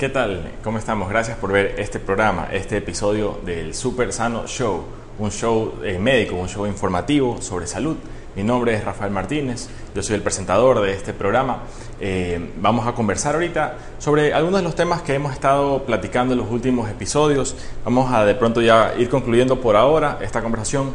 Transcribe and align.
¿Qué 0.00 0.08
tal? 0.08 0.40
¿Cómo 0.64 0.78
estamos? 0.78 1.10
Gracias 1.10 1.36
por 1.36 1.52
ver 1.52 1.74
este 1.76 1.98
programa, 1.98 2.48
este 2.50 2.78
episodio 2.78 3.38
del 3.44 3.74
Super 3.74 4.14
Sano 4.14 4.46
Show, 4.46 4.82
un 5.18 5.30
show 5.30 5.74
eh, 5.84 5.98
médico, 5.98 6.36
un 6.36 6.48
show 6.48 6.66
informativo 6.66 7.42
sobre 7.42 7.66
salud. 7.66 7.98
Mi 8.34 8.42
nombre 8.42 8.74
es 8.74 8.82
Rafael 8.82 9.10
Martínez, 9.12 9.68
yo 9.94 10.02
soy 10.02 10.16
el 10.16 10.22
presentador 10.22 10.80
de 10.80 10.94
este 10.94 11.12
programa. 11.12 11.64
Eh, 12.00 12.40
vamos 12.62 12.86
a 12.86 12.94
conversar 12.94 13.34
ahorita 13.34 13.76
sobre 13.98 14.32
algunos 14.32 14.60
de 14.60 14.64
los 14.64 14.74
temas 14.74 15.02
que 15.02 15.12
hemos 15.12 15.34
estado 15.34 15.84
platicando 15.84 16.32
en 16.32 16.40
los 16.40 16.50
últimos 16.50 16.88
episodios. 16.88 17.54
Vamos 17.84 18.10
a 18.10 18.24
de 18.24 18.34
pronto 18.34 18.62
ya 18.62 18.94
ir 18.96 19.10
concluyendo 19.10 19.60
por 19.60 19.76
ahora 19.76 20.18
esta 20.22 20.40
conversación 20.40 20.92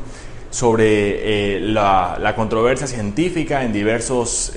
sobre 0.49 1.57
eh, 1.57 1.59
la, 1.59 2.33
controversia 2.35 2.87
científica 2.87 3.63
en 3.65 3.71
diversos 3.71 4.51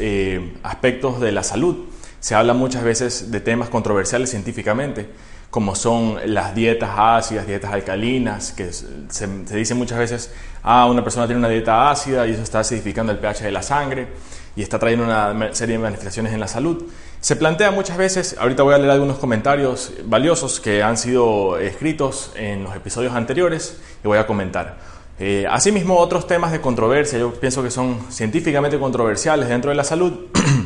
aspectos 0.63 1.21
de 1.21 1.33
la 1.33 1.43
salud. 1.43 1.88
Se 2.21 2.35
habla 2.35 2.53
muchas 2.55 2.83
veces 2.83 3.31
de 3.31 3.41
temas 3.41 3.69
controversiales 3.69 4.31
científicamente, 4.31 5.09
como 5.51 5.75
son 5.75 6.19
las 6.27 6.55
dietas 6.55 6.91
ácidas, 6.97 7.47
dietas 7.47 7.73
alcalinas, 7.73 8.53
que 8.53 8.73
se, 8.73 9.27
dice 9.55 9.75
muchas 9.75 9.99
veces, 9.99 10.33
ah, 10.63 10.87
una 10.87 11.03
persona 11.03 11.27
tiene 11.27 11.39
una 11.39 11.49
dieta 11.49 11.91
ácida 11.91 12.27
y 12.27 12.33
eso 12.33 12.43
está 12.43 12.61
acidificando 12.61 13.13
el 13.13 13.19
pH 13.19 13.45
de 13.45 13.53
la 13.53 13.63
sangre 13.63 14.09
y 14.57 14.63
está 14.63 14.79
trayendo 14.79 15.05
una 15.05 15.55
serie 15.55 15.77
de 15.77 15.83
manifestaciones 15.83 16.33
en 16.33 16.41
la 16.41 16.49
salud. 16.49 16.85
Se 17.21 17.37
plantea 17.37 17.71
muchas 17.71 17.97
veces, 17.97 18.37
ahorita 18.39 18.63
voy 18.63 18.75
a 18.75 18.79
leer 18.79 18.91
algunos 18.91 19.19
comentarios 19.19 19.93
valiosos 20.05 20.61
que 20.61 20.83
han 20.83 20.97
sido 20.97 21.59
escritos 21.59 22.33
en 22.35 22.65
los 22.65 22.75
episodios 22.75 23.15
anteriores 23.15 23.79
y 24.05 24.09
voy 24.09 24.19
a 24.19 24.27
comentar. 24.27 24.79
Eh, 25.21 25.47
asimismo, 25.51 25.97
otros 25.99 26.27
temas 26.27 26.53
de 26.53 26.61
controversia, 26.61 27.19
yo 27.19 27.33
pienso 27.35 27.63
que 27.63 27.71
son 27.71 27.99
científicamente 28.11 28.79
controversiales 28.79 29.49
dentro 29.49 29.71
de 29.71 29.77
la 29.77 29.85
salud. 29.85 30.13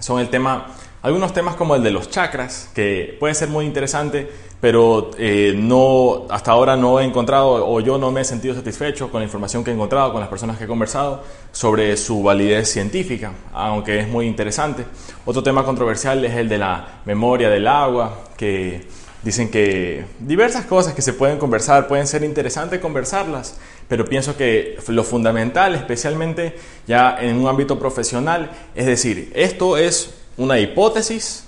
son 0.00 0.20
el 0.20 0.28
tema, 0.28 0.66
algunos 1.02 1.32
temas 1.32 1.54
como 1.54 1.76
el 1.76 1.82
de 1.82 1.90
los 1.90 2.10
chakras, 2.10 2.70
que 2.74 3.16
puede 3.20 3.34
ser 3.34 3.48
muy 3.48 3.64
interesante, 3.64 4.28
pero 4.60 5.10
eh, 5.16 5.54
no, 5.56 6.26
hasta 6.28 6.52
ahora 6.52 6.76
no 6.76 7.00
he 7.00 7.04
encontrado 7.04 7.66
o 7.66 7.80
yo 7.80 7.96
no 7.96 8.10
me 8.10 8.20
he 8.20 8.24
sentido 8.24 8.54
satisfecho 8.54 9.10
con 9.10 9.20
la 9.20 9.24
información 9.24 9.64
que 9.64 9.70
he 9.70 9.74
encontrado, 9.74 10.12
con 10.12 10.20
las 10.20 10.28
personas 10.28 10.58
que 10.58 10.64
he 10.64 10.66
conversado 10.66 11.22
sobre 11.50 11.96
su 11.96 12.22
validez 12.22 12.70
científica, 12.70 13.32
aunque 13.52 14.00
es 14.00 14.08
muy 14.08 14.26
interesante. 14.26 14.84
Otro 15.24 15.42
tema 15.42 15.64
controversial 15.64 16.22
es 16.24 16.34
el 16.34 16.48
de 16.48 16.58
la 16.58 17.00
memoria 17.06 17.48
del 17.48 17.66
agua, 17.66 18.24
que 18.36 18.86
dicen 19.22 19.50
que 19.50 20.04
diversas 20.18 20.64
cosas 20.64 20.94
que 20.94 21.02
se 21.02 21.12
pueden 21.12 21.38
conversar, 21.38 21.86
pueden 21.88 22.06
ser 22.06 22.24
interesantes 22.24 22.80
conversarlas, 22.80 23.56
pero 23.88 24.04
pienso 24.04 24.36
que 24.36 24.78
lo 24.88 25.04
fundamental, 25.04 25.74
especialmente 25.74 26.56
ya 26.86 27.18
en 27.20 27.36
un 27.36 27.48
ámbito 27.48 27.78
profesional, 27.78 28.50
es 28.74 28.86
decir, 28.86 29.30
esto 29.34 29.76
es 29.76 30.14
una 30.36 30.58
hipótesis 30.58 31.44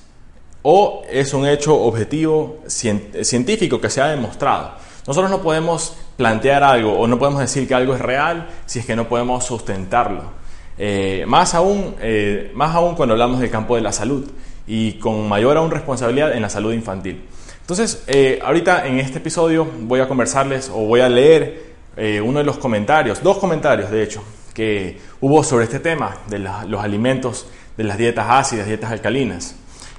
o 0.62 1.02
es 1.10 1.34
un 1.34 1.46
hecho 1.46 1.74
objetivo 1.74 2.58
científico 2.66 3.80
que 3.80 3.90
se 3.90 4.00
ha 4.00 4.08
demostrado. 4.08 4.72
Nosotros 5.06 5.30
no 5.30 5.42
podemos 5.42 5.96
plantear 6.16 6.62
algo 6.62 6.92
o 6.92 7.06
no 7.08 7.18
podemos 7.18 7.40
decir 7.40 7.66
que 7.66 7.74
algo 7.74 7.94
es 7.94 8.00
real 8.00 8.48
si 8.66 8.78
es 8.78 8.86
que 8.86 8.94
no 8.94 9.08
podemos 9.08 9.44
sustentarlo. 9.44 10.42
Eh, 10.78 11.24
más, 11.26 11.54
aún, 11.54 11.96
eh, 12.00 12.50
más 12.54 12.74
aún 12.74 12.94
cuando 12.94 13.14
hablamos 13.14 13.40
del 13.40 13.50
campo 13.50 13.74
de 13.74 13.82
la 13.82 13.92
salud 13.92 14.30
y 14.66 14.94
con 14.94 15.28
mayor 15.28 15.56
aún 15.56 15.70
responsabilidad 15.70 16.32
en 16.34 16.42
la 16.42 16.48
salud 16.48 16.72
infantil. 16.72 17.24
Entonces, 17.62 18.02
eh, 18.08 18.40
ahorita 18.44 18.86
en 18.86 18.98
este 18.98 19.18
episodio 19.18 19.64
voy 19.64 20.00
a 20.00 20.08
conversarles 20.08 20.68
o 20.68 20.84
voy 20.84 21.00
a 21.00 21.08
leer 21.08 21.72
eh, 21.96 22.20
uno 22.20 22.40
de 22.40 22.44
los 22.44 22.58
comentarios, 22.58 23.22
dos 23.22 23.38
comentarios 23.38 23.90
de 23.90 24.02
hecho, 24.02 24.22
que 24.52 24.98
hubo 25.20 25.44
sobre 25.44 25.64
este 25.64 25.78
tema 25.78 26.18
de 26.28 26.40
los 26.40 26.82
alimentos, 26.82 27.46
de 27.76 27.84
las 27.84 27.96
dietas 27.98 28.26
ácidas, 28.28 28.66
dietas 28.66 28.90
alcalinas. 28.90 29.54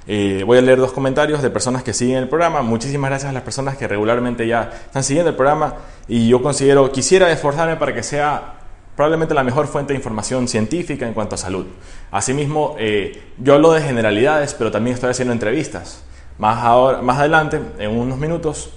Eh, 0.06 0.42
voy 0.44 0.58
a 0.58 0.60
leer 0.60 0.78
dos 0.78 0.92
comentarios 0.92 1.40
de 1.40 1.48
personas 1.48 1.82
que 1.82 1.94
siguen 1.94 2.18
el 2.18 2.28
programa. 2.28 2.60
Muchísimas 2.60 3.08
gracias 3.08 3.30
a 3.30 3.32
las 3.32 3.42
personas 3.42 3.78
que 3.78 3.88
regularmente 3.88 4.46
ya 4.46 4.70
están 4.84 5.02
siguiendo 5.02 5.30
el 5.30 5.36
programa 5.36 5.76
y 6.06 6.28
yo 6.28 6.42
considero, 6.42 6.92
quisiera 6.92 7.32
esforzarme 7.32 7.76
para 7.76 7.94
que 7.94 8.02
sea 8.02 8.56
probablemente 8.94 9.32
la 9.32 9.42
mejor 9.42 9.66
fuente 9.66 9.94
de 9.94 9.96
información 9.96 10.46
científica 10.48 11.06
en 11.06 11.14
cuanto 11.14 11.36
a 11.36 11.38
salud. 11.38 11.64
Asimismo, 12.10 12.76
eh, 12.78 13.22
yo 13.38 13.54
hablo 13.54 13.72
de 13.72 13.80
generalidades, 13.80 14.52
pero 14.52 14.70
también 14.70 14.94
estoy 14.94 15.10
haciendo 15.10 15.32
entrevistas. 15.32 16.04
Más, 16.38 16.64
ahora, 16.64 17.02
más 17.02 17.18
adelante, 17.18 17.60
en 17.78 17.96
unos 17.96 18.18
minutos, 18.18 18.70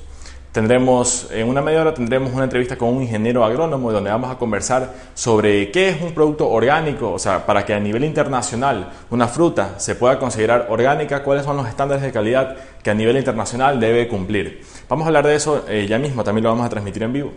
Tendremos, 0.57 1.27
en 1.29 1.47
una 1.47 1.61
media 1.61 1.81
hora 1.81 1.93
tendremos 1.93 2.33
una 2.33 2.45
entrevista 2.45 2.79
con 2.79 2.89
un 2.89 3.03
ingeniero 3.03 3.45
agrónomo 3.45 3.91
donde 3.91 4.09
vamos 4.09 4.31
a 4.31 4.39
conversar 4.39 4.91
sobre 5.13 5.69
qué 5.69 5.89
es 5.89 6.01
un 6.01 6.13
producto 6.13 6.49
orgánico, 6.49 7.11
o 7.11 7.19
sea, 7.19 7.45
para 7.45 7.63
que 7.63 7.75
a 7.75 7.79
nivel 7.79 8.03
internacional 8.03 8.89
una 9.11 9.27
fruta 9.27 9.77
se 9.77 9.93
pueda 9.93 10.17
considerar 10.17 10.65
orgánica, 10.71 11.21
cuáles 11.21 11.45
son 11.45 11.57
los 11.57 11.67
estándares 11.67 12.01
de 12.01 12.11
calidad 12.11 12.55
que 12.81 12.89
a 12.89 12.95
nivel 12.95 13.17
internacional 13.17 13.79
debe 13.79 14.07
cumplir. 14.07 14.63
Vamos 14.89 15.05
a 15.05 15.09
hablar 15.09 15.27
de 15.27 15.35
eso 15.35 15.63
eh, 15.69 15.85
ya 15.87 15.99
mismo, 15.99 16.23
también 16.23 16.43
lo 16.43 16.49
vamos 16.49 16.65
a 16.65 16.69
transmitir 16.69 17.03
en 17.03 17.13
vivo. 17.13 17.33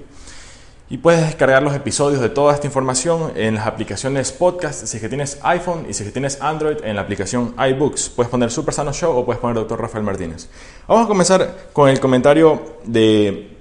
Y 0.92 0.98
puedes 0.98 1.24
descargar 1.24 1.62
los 1.62 1.72
episodios 1.72 2.20
de 2.20 2.30
toda 2.30 2.52
esta 2.52 2.66
información 2.66 3.30
en 3.36 3.54
las 3.54 3.68
aplicaciones 3.68 4.32
podcast, 4.32 4.84
si 4.86 4.96
es 4.96 5.00
que 5.00 5.08
tienes 5.08 5.38
iPhone 5.44 5.86
y 5.88 5.94
si 5.94 6.02
es 6.02 6.08
que 6.08 6.12
tienes 6.12 6.42
Android 6.42 6.78
en 6.82 6.96
la 6.96 7.02
aplicación 7.02 7.54
iBooks. 7.56 8.08
Puedes 8.08 8.28
poner 8.28 8.50
Super 8.50 8.74
Sano 8.74 8.92
Show 8.92 9.16
o 9.16 9.24
puedes 9.24 9.40
poner 9.40 9.54
Dr. 9.54 9.80
Rafael 9.80 10.02
Martínez. 10.02 10.48
Vamos 10.88 11.04
a 11.04 11.06
comenzar 11.06 11.68
con 11.72 11.88
el 11.88 12.00
comentario 12.00 12.78
de 12.84 13.56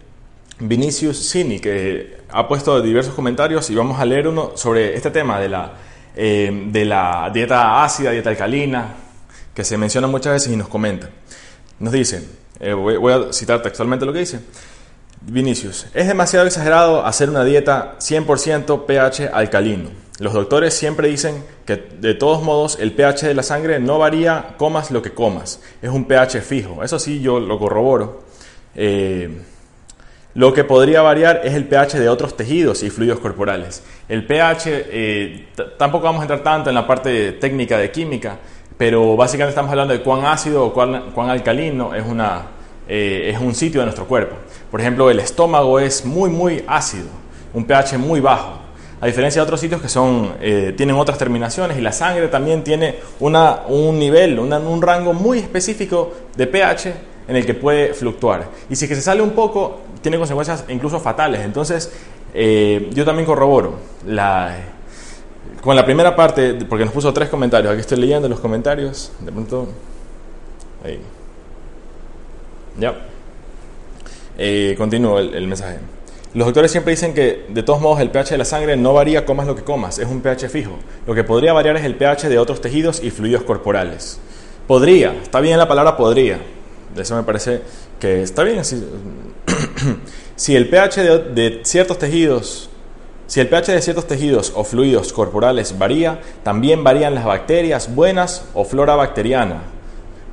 Vinicius 0.60 1.30
Cini, 1.30 1.60
que 1.60 2.18
ha 2.30 2.48
puesto 2.48 2.82
diversos 2.82 3.14
comentarios 3.14 3.70
y 3.70 3.76
vamos 3.76 4.00
a 4.00 4.06
leer 4.06 4.28
uno 4.28 4.54
sobre 4.56 4.96
este 4.96 5.12
tema 5.12 5.40
de 5.40 5.50
la, 5.50 5.74
eh, 6.16 6.66
de 6.72 6.84
la 6.84 7.30
dieta 7.32 7.84
ácida, 7.84 8.10
dieta 8.10 8.32
alcalina, 8.32 8.96
que 9.54 9.64
se 9.64 9.78
menciona 9.78 10.08
muchas 10.08 10.34
veces 10.34 10.52
y 10.52 10.58
nos 10.58 10.68
comenta. 10.68 11.12
Nos 11.78 11.94
dice, 11.94 12.28
eh, 12.60 12.74
voy 12.74 13.14
a 13.14 13.32
citar 13.32 13.62
textualmente 13.62 14.04
lo 14.04 14.14
que 14.14 14.20
dice. 14.20 14.40
Vinicius, 15.22 15.88
es 15.94 16.08
demasiado 16.08 16.46
exagerado 16.46 17.06
hacer 17.06 17.30
una 17.30 17.44
dieta 17.44 17.96
100% 18.00 18.86
pH 18.86 19.30
alcalino. 19.34 19.90
Los 20.20 20.34
doctores 20.34 20.74
siempre 20.74 21.08
dicen 21.08 21.44
que 21.66 21.78
de 21.78 22.14
todos 22.14 22.42
modos 22.42 22.78
el 22.80 22.92
pH 22.94 23.28
de 23.28 23.34
la 23.34 23.44
sangre 23.44 23.80
no 23.80 24.00
varía 24.00 24.56
comas 24.58 24.92
lo 24.92 25.02
que 25.02 25.14
comas, 25.14 25.62
es 25.82 25.90
un 25.90 26.06
pH 26.06 26.42
fijo. 26.42 26.84
Eso 26.84 27.00
sí, 27.00 27.22
yo 27.22 27.40
lo 27.40 27.58
corroboro. 27.58 28.24
Eh, 28.76 29.42
lo 30.36 30.54
que 30.54 30.64
podría 30.64 31.02
variar 31.02 31.42
es 31.44 31.54
el 31.54 31.68
pH 31.68 32.00
de 32.00 32.08
otros 32.08 32.38
tejidos 32.38 32.84
y 32.84 32.90
fluidos 32.90 33.20
corporales. 33.20 33.84
El 34.08 34.26
pH, 34.26 34.64
eh, 34.68 35.48
tampoco 35.78 36.06
vamos 36.06 36.20
a 36.20 36.24
entrar 36.24 36.44
tanto 36.44 36.70
en 36.70 36.76
la 36.76 36.86
parte 36.86 37.34
técnica 37.34 37.78
de 37.78 37.92
química, 37.92 38.38
pero 38.78 39.16
básicamente 39.16 39.52
estamos 39.52 39.72
hablando 39.72 39.94
de 39.94 40.02
cuán 40.02 40.26
ácido 40.26 40.66
o 40.66 40.74
cuán, 40.74 41.12
cuán 41.14 41.30
alcalino 41.30 41.96
es 41.96 42.06
una, 42.06 42.46
eh, 42.90 43.32
es 43.34 43.40
un 43.40 43.56
sitio 43.56 43.80
de 43.82 43.86
nuestro 43.86 44.06
cuerpo. 44.06 44.36
Por 44.70 44.82
ejemplo, 44.82 45.10
el 45.10 45.20
estómago 45.20 45.80
es 45.80 46.04
muy, 46.04 46.30
muy 46.30 46.64
ácido, 46.68 47.08
un 47.54 47.64
pH 47.64 47.98
muy 47.98 48.20
bajo, 48.20 48.60
a 49.02 49.08
diferencia 49.08 49.42
de 49.42 49.44
otros 49.44 49.62
sitios 49.62 49.82
que 49.82 49.88
son, 49.88 50.34
eh, 50.42 50.74
tienen 50.76 50.96
otras 50.98 51.18
terminaciones 51.18 51.78
y 51.78 51.82
la 51.82 51.94
sangre 51.94 52.28
también 52.28 52.64
tiene 52.64 52.96
una, 53.22 53.62
un 53.68 53.98
nivel, 53.98 54.38
un 54.40 54.82
rango 54.82 55.14
muy 55.14 55.40
específico 55.40 56.12
de 56.36 56.48
pH 56.48 56.94
en 57.28 57.36
el 57.36 57.46
que 57.46 57.54
puede 57.54 57.94
fluctuar. 57.94 58.50
Y 58.70 58.76
si 58.76 58.88
se 58.88 59.02
sale 59.02 59.22
un 59.22 59.32
poco, 59.32 59.80
tiene 60.02 60.18
consecuencias 60.18 60.66
incluso 60.68 61.00
fatales. 61.00 61.42
Entonces, 61.42 61.94
eh, 62.34 62.90
yo 62.94 63.06
también 63.06 63.26
corroboro 63.26 63.76
la, 64.06 64.58
con 65.62 65.76
la 65.78 65.86
primera 65.86 66.16
parte, 66.16 66.56
porque 66.68 66.84
nos 66.84 66.94
puso 66.94 67.14
tres 67.14 67.30
comentarios, 67.30 67.72
aquí 67.72 67.82
estoy 67.82 68.00
leyendo 68.00 68.28
los 68.28 68.40
comentarios, 68.40 69.14
de 69.20 69.32
pronto... 69.32 69.68
Ahí. 70.84 71.00
Ya. 72.78 72.96
Eh, 74.38 74.76
continúo 74.78 75.20
el, 75.20 75.48
mensaje. 75.48 75.80
Los 76.34 76.46
doctores 76.46 76.72
siempre 76.72 76.92
dicen 76.92 77.14
que 77.14 77.46
de 77.50 77.62
todos 77.64 77.82
modos 77.82 78.00
el 78.00 78.10
pH 78.10 78.32
de 78.32 78.38
la 78.38 78.46
sangre 78.46 78.78
no 78.78 78.94
varía 78.94 79.26
comas 79.26 79.48
lo 79.48 79.56
que 79.56 79.64
comas, 79.64 80.00
es 80.00 80.08
un 80.08 80.22
pH 80.22 80.48
fijo. 80.50 80.78
Lo 81.06 81.14
que 81.14 81.24
podría 81.24 81.52
variar 81.52 81.76
es 81.76 81.84
el 81.84 81.96
pH 81.96 82.30
de 82.30 82.38
otros 82.38 82.62
tejidos 82.62 83.04
y 83.04 83.12
fluidos 83.12 83.44
corporales. 83.44 84.20
Podría, 84.66 85.14
está 85.22 85.42
bien 85.42 85.58
la 85.58 85.68
palabra 85.68 85.98
podría. 85.98 86.40
De 86.96 87.02
eso 87.02 87.16
me 87.16 87.24
parece 87.24 87.62
que 88.00 88.22
está 88.22 88.44
bien. 88.44 88.64
Si, 88.64 90.56
el 90.56 90.70
pH 90.70 91.04
de, 91.04 91.62
ciertos 91.64 91.98
tejidos, 91.98 92.70
si 93.28 93.40
el 93.42 93.50
pH 93.50 93.74
de 93.74 93.82
ciertos 93.82 94.08
tejidos 94.08 94.54
o 94.56 94.64
fluidos 94.64 95.12
corporales 95.12 95.78
varía, 95.78 96.22
también 96.44 96.84
varían 96.84 97.14
las 97.14 97.26
bacterias 97.26 97.94
buenas 97.94 98.46
o 98.54 98.64
flora 98.64 98.96
bacteriana. 98.96 99.64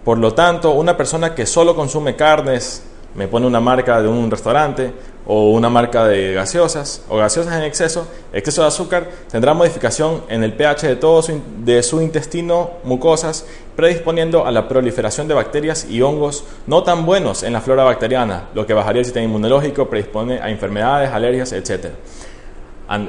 Por 0.06 0.19
lo 0.19 0.35
tanto, 0.35 0.70
una 0.70 0.97
persona 0.97 1.35
que 1.35 1.47
solo 1.47 1.75
consume 1.75 2.14
carnes, 2.14 2.81
me 3.17 3.26
pone 3.26 3.44
una 3.44 3.58
marca 3.58 4.00
de 4.00 4.06
un 4.06 4.31
restaurante 4.31 4.93
o 5.26 5.50
una 5.50 5.69
marca 5.69 6.06
de 6.06 6.32
gaseosas 6.32 7.03
o 7.08 7.17
gaseosas 7.17 7.56
en 7.56 7.64
exceso, 7.64 8.06
exceso 8.32 8.62
de 8.62 8.69
azúcar, 8.69 9.08
tendrá 9.29 9.53
modificación 9.53 10.23
en 10.29 10.44
el 10.44 10.53
pH 10.53 10.87
de 10.87 10.94
todo 10.94 11.23
su, 11.23 11.41
de 11.64 11.82
su 11.82 12.00
intestino, 12.00 12.70
mucosas, 12.85 13.47
predisponiendo 13.75 14.47
a 14.47 14.53
la 14.53 14.69
proliferación 14.69 15.26
de 15.26 15.35
bacterias 15.35 15.88
y 15.91 16.00
hongos 16.03 16.44
no 16.69 16.85
tan 16.85 17.05
buenos 17.05 17.43
en 17.43 17.52
la 17.52 17.61
flora 17.61 17.82
bacteriana, 17.82 18.50
lo 18.55 18.64
que 18.64 18.75
bajaría 18.75 19.00
el 19.00 19.06
sistema 19.06 19.25
inmunológico, 19.25 19.91
predispone 19.91 20.38
a 20.38 20.50
enfermedades, 20.50 21.11
alergias, 21.11 21.50
etc. 21.50 21.87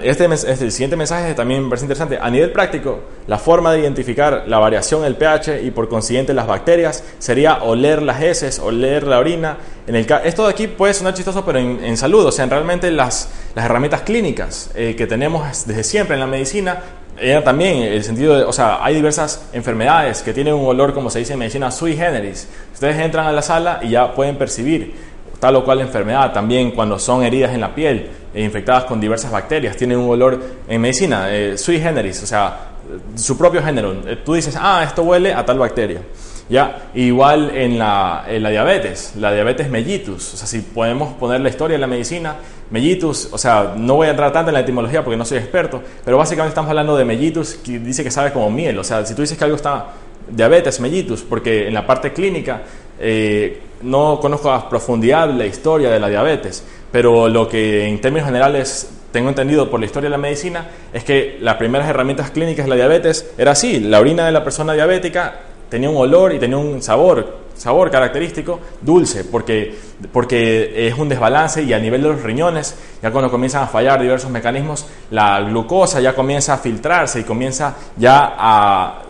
este, 0.01 0.25
este, 0.25 0.65
el 0.65 0.71
siguiente 0.71 0.95
mensaje 0.95 1.33
también 1.35 1.63
me 1.63 1.69
parece 1.69 1.85
interesante. 1.85 2.17
A 2.19 2.29
nivel 2.29 2.51
práctico, 2.51 2.99
la 3.27 3.37
forma 3.37 3.71
de 3.71 3.79
identificar 3.79 4.45
la 4.47 4.57
variación 4.57 5.03
del 5.03 5.15
pH 5.15 5.61
y 5.61 5.71
por 5.71 5.87
consiguiente 5.87 6.33
las 6.33 6.47
bacterias 6.47 7.03
sería 7.19 7.63
oler 7.63 8.01
las 8.01 8.21
heces, 8.21 8.59
oler 8.59 9.05
la 9.05 9.19
orina. 9.19 9.57
En 9.85 9.95
el, 9.95 10.07
esto 10.23 10.45
de 10.45 10.49
aquí 10.49 10.67
puede 10.67 10.93
sonar 10.93 11.13
chistoso, 11.13 11.45
pero 11.45 11.59
en, 11.59 11.95
salud, 11.97 12.25
o 12.25 12.31
sea, 12.31 12.45
realmente 12.47 12.89
las, 12.91 13.29
las 13.55 13.65
herramientas 13.65 14.01
clínicas 14.01 14.71
eh, 14.73 14.95
que 14.97 15.05
tenemos 15.05 15.65
desde 15.65 15.83
siempre 15.83 16.15
en 16.15 16.21
la 16.21 16.27
medicina 16.27 16.81
era 17.19 17.43
también 17.43 17.77
el 17.77 18.03
sentido 18.03 18.37
de, 18.37 18.43
o 18.43 18.53
sea, 18.53 18.83
hay 18.83 18.95
diversas 18.95 19.47
enfermedades 19.53 20.21
que 20.21 20.33
tienen 20.33 20.53
un 20.53 20.65
olor, 20.65 20.93
como 20.93 21.09
se 21.09 21.19
dice 21.19 21.33
en 21.33 21.39
medicina, 21.39 21.71
sui 21.71 21.95
generis. 21.95 22.47
Ustedes 22.73 22.97
entran 22.99 23.27
a 23.27 23.31
la 23.31 23.41
sala 23.41 23.79
y 23.81 23.89
ya 23.89 24.13
pueden 24.13 24.37
percibir 24.37 24.93
tal 25.39 25.55
o 25.55 25.63
cual 25.63 25.81
enfermedad. 25.81 26.31
También 26.33 26.71
cuando 26.71 26.99
son 26.99 27.23
heridas 27.23 27.53
en 27.53 27.61
la 27.61 27.73
piel, 27.73 28.09
infectadas 28.43 28.85
con 28.85 28.99
diversas 28.99 29.31
bacterias, 29.31 29.75
tienen 29.75 29.97
un 29.97 30.09
olor 30.09 30.41
en 30.67 30.81
medicina, 30.81 31.33
eh, 31.33 31.57
sui 31.57 31.79
generis, 31.79 32.21
o 32.23 32.27
sea, 32.27 32.71
su 33.15 33.37
propio 33.37 33.61
género. 33.61 33.93
Eh, 34.05 34.17
tú 34.23 34.33
dices, 34.33 34.57
ah, 34.59 34.83
esto 34.85 35.03
huele 35.03 35.33
a 35.33 35.45
tal 35.45 35.59
bacteria. 35.59 36.01
¿Ya? 36.49 36.89
Igual 36.93 37.51
en 37.57 37.77
la, 37.77 38.23
en 38.25 38.41
la, 38.41 38.49
diabetes, 38.49 39.15
la 39.17 39.33
diabetes 39.33 39.69
mellitus, 39.69 40.33
o 40.33 40.37
sea, 40.37 40.47
si 40.47 40.61
podemos 40.61 41.13
poner 41.15 41.41
la 41.41 41.49
historia 41.49 41.75
de 41.75 41.81
la 41.81 41.87
medicina, 41.87 42.35
mellitus, 42.69 43.27
o 43.33 43.37
sea, 43.37 43.73
no 43.75 43.95
voy 43.95 44.07
a 44.07 44.11
entrar 44.11 44.31
tanto 44.31 44.49
en 44.49 44.53
la 44.53 44.61
etimología 44.61 45.03
porque 45.03 45.17
no 45.17 45.25
soy 45.25 45.39
experto, 45.39 45.83
pero 46.05 46.17
básicamente 46.17 46.51
estamos 46.51 46.69
hablando 46.69 46.95
de 46.95 47.03
mellitus, 47.03 47.55
que 47.55 47.79
dice 47.79 48.01
que 48.01 48.11
sabe 48.11 48.31
como 48.31 48.49
miel, 48.49 48.79
o 48.79 48.83
sea, 48.85 49.05
si 49.05 49.13
tú 49.13 49.23
dices 49.23 49.37
que 49.37 49.43
algo 49.43 49.57
está 49.57 49.87
diabetes 50.29 50.79
mellitus, 50.79 51.21
porque 51.21 51.67
en 51.67 51.73
la 51.73 51.85
parte 51.85 52.13
clínica 52.13 52.61
eh, 52.99 53.61
no 53.81 54.19
conozco 54.19 54.51
a 54.51 54.69
profundidad 54.69 55.29
la 55.29 55.45
historia 55.45 55.89
de 55.89 55.99
la 55.99 56.09
diabetes, 56.09 56.63
pero 56.91 57.27
lo 57.27 57.47
que 57.47 57.87
en 57.87 58.01
términos 58.01 58.27
generales 58.27 58.89
tengo 59.11 59.29
entendido 59.29 59.69
por 59.69 59.79
la 59.79 59.85
historia 59.85 60.09
de 60.09 60.11
la 60.11 60.17
medicina 60.17 60.67
es 60.91 61.03
que 61.03 61.37
las 61.41 61.55
primeras 61.55 61.87
herramientas 61.89 62.31
clínicas 62.31 62.65
de 62.65 62.69
la 62.69 62.75
diabetes 62.75 63.31
era 63.37 63.51
así, 63.51 63.79
la 63.79 63.99
orina 63.99 64.25
de 64.25 64.31
la 64.31 64.43
persona 64.43 64.73
diabética 64.73 65.39
tenía 65.69 65.89
un 65.89 65.97
olor 65.97 66.33
y 66.33 66.39
tenía 66.39 66.57
un 66.57 66.81
sabor, 66.81 67.37
sabor 67.55 67.91
característico 67.91 68.59
dulce, 68.81 69.25
porque, 69.25 69.75
porque 70.11 70.87
es 70.87 70.97
un 70.97 71.09
desbalance 71.09 71.63
y 71.63 71.73
a 71.73 71.79
nivel 71.79 72.01
de 72.01 72.09
los 72.09 72.21
riñones, 72.21 72.75
ya 73.01 73.11
cuando 73.11 73.29
comienzan 73.29 73.63
a 73.63 73.67
fallar 73.67 74.01
diversos 74.01 74.31
mecanismos, 74.31 74.85
la 75.11 75.41
glucosa 75.41 75.99
ya 75.99 76.15
comienza 76.15 76.53
a 76.53 76.57
filtrarse 76.57 77.19
y 77.19 77.23
comienza 77.23 77.75
ya 77.97 78.33
a 78.37 79.01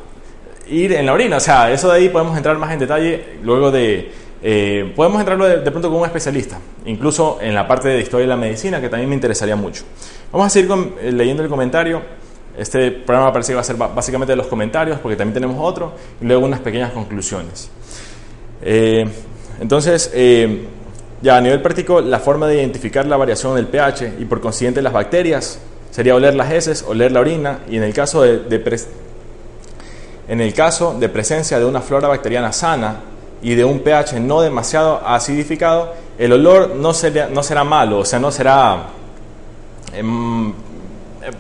ir 0.70 0.94
en 0.94 1.06
la 1.06 1.14
orina. 1.14 1.38
O 1.38 1.40
sea, 1.40 1.72
eso 1.72 1.90
de 1.90 1.98
ahí 1.98 2.10
podemos 2.10 2.36
entrar 2.38 2.58
más 2.58 2.72
en 2.72 2.80
detalle 2.80 3.24
luego 3.44 3.72
de... 3.72 4.12
Eh, 4.44 4.94
podemos 4.96 5.20
entrarlo 5.20 5.48
de, 5.48 5.72
pronto 5.72 5.90
con 5.90 6.00
un 6.00 6.06
especialista, 6.06 6.60
incluso 6.86 7.40
en 7.42 7.56
la 7.56 7.68
parte 7.68 7.90
de 7.90 8.00
historia 8.00 8.26
de 8.26 8.30
la 8.30 8.38
medicina, 8.38 8.80
que 8.80 8.88
también 8.88 9.10
me 9.10 9.16
interesaría 9.16 9.56
mucho. 9.56 9.84
Vamos 10.32 10.48
a 10.48 10.50
seguir 10.52 10.70
eh, 11.02 11.12
leyendo 11.12 11.42
el 11.44 11.50
comentario. 11.50 12.02
Este 12.56 12.92
programa 12.92 13.34
parece 13.34 13.52
que 13.52 13.56
va 13.56 13.62
a 13.62 13.64
ser 13.64 13.76
básicamente 13.76 14.34
de 14.34 14.36
los 14.36 14.48
comentarios, 14.48 15.00
porque 15.00 15.16
también 15.16 15.34
tenemos 15.34 15.58
otro, 15.60 15.94
y 16.22 16.26
luego 16.26 16.46
unas 16.46 16.60
pequeñas 16.60 16.92
conclusiones. 16.92 17.70
Eh, 18.62 19.08
entonces, 19.60 20.12
ya 21.22 21.38
a 21.38 21.42
nivel 21.42 21.62
práctico, 21.62 22.00
la 22.02 22.20
forma 22.20 22.48
de 22.48 22.58
identificar 22.58 23.06
la 23.08 23.18
variación 23.18 23.56
del 23.56 23.68
pH 23.68 24.14
y 24.20 24.26
por 24.26 24.40
consiguiente 24.40 24.84
las 24.84 24.94
bacterias 24.94 25.60
sería 25.90 26.14
oler 26.14 26.36
las 26.36 26.52
heces, 26.52 26.86
oler 26.88 27.12
la 27.12 27.22
orina, 27.22 27.60
y 27.70 27.78
en 27.78 27.84
el 27.84 27.94
caso 27.94 28.22
de, 28.22 28.40
de 28.40 28.60
en 30.28 30.42
el 30.42 30.54
caso 30.54 30.96
de 31.00 31.10
presencia 31.10 31.60
de 31.60 31.66
una 31.66 31.82
flora 31.82 32.08
bacteriana 32.08 32.52
sana 32.52 32.98
y 33.42 33.56
de 33.56 33.64
un 33.64 33.80
pH 33.80 34.20
no 34.20 34.42
demasiado 34.42 35.02
acidificado, 35.06 35.94
el 36.18 36.34
olor 36.34 36.76
no, 36.76 36.94
será 36.94 37.64
malo, 37.64 38.00
o 38.00 38.06
sea, 38.06 38.20
no 38.20 38.32
será... 38.32 38.88
Em, 39.94 40.54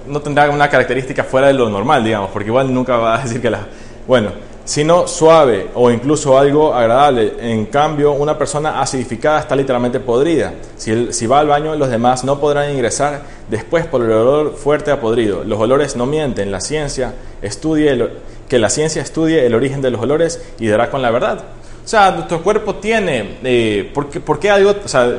no 0.05 0.21
tendrá 0.21 0.49
una 0.49 0.69
característica 0.69 1.23
fuera 1.23 1.47
de 1.47 1.53
lo 1.53 1.69
normal, 1.69 2.03
digamos, 2.03 2.29
porque 2.31 2.49
igual 2.49 2.73
nunca 2.73 2.97
va 2.97 3.15
a 3.15 3.23
decir 3.23 3.41
que 3.41 3.49
la... 3.49 3.67
Bueno, 4.05 4.31
sino 4.67 5.07
suave 5.07 5.69
o 5.75 5.89
incluso 5.89 6.37
algo 6.37 6.73
agradable. 6.73 7.35
En 7.39 7.67
cambio, 7.67 8.11
una 8.11 8.37
persona 8.37 8.81
acidificada 8.81 9.39
está 9.39 9.55
literalmente 9.55 10.01
podrida. 10.01 10.53
Si, 10.75 11.25
va 11.25 11.39
al 11.39 11.47
baño, 11.47 11.73
los 11.77 11.89
demás 11.89 12.25
no 12.25 12.37
podrán 12.37 12.71
ingresar 12.71 13.21
después 13.49 13.85
por 13.85 14.03
el 14.03 14.11
olor 14.11 14.55
fuerte 14.55 14.91
a 14.91 14.99
podrido. 14.99 15.45
Los 15.45 15.57
olores 15.57 15.95
no 15.95 16.05
mienten. 16.05 16.51
La 16.51 16.59
ciencia 16.59 17.13
estudie 17.41 17.91
el, 17.91 18.11
que 18.47 18.59
la 18.59 18.69
ciencia 18.69 19.01
estudie 19.01 19.45
el 19.45 19.53
origen 19.53 19.81
de 19.81 19.91
los 19.91 20.01
olores 20.01 20.41
y 20.59 20.67
dará 20.67 20.89
con 20.89 21.01
la 21.01 21.11
verdad. 21.11 21.43
O 21.87 21.89
sea, 21.89 22.11
nuestro 22.11 22.43
cuerpo 22.43 22.75
tiene, 22.75 23.37
eh, 23.43 23.89
¿por, 23.93 24.09
qué, 24.09 24.19
¿por, 24.19 24.45
algo? 24.47 24.75
O 24.83 24.87
sea, 24.89 25.09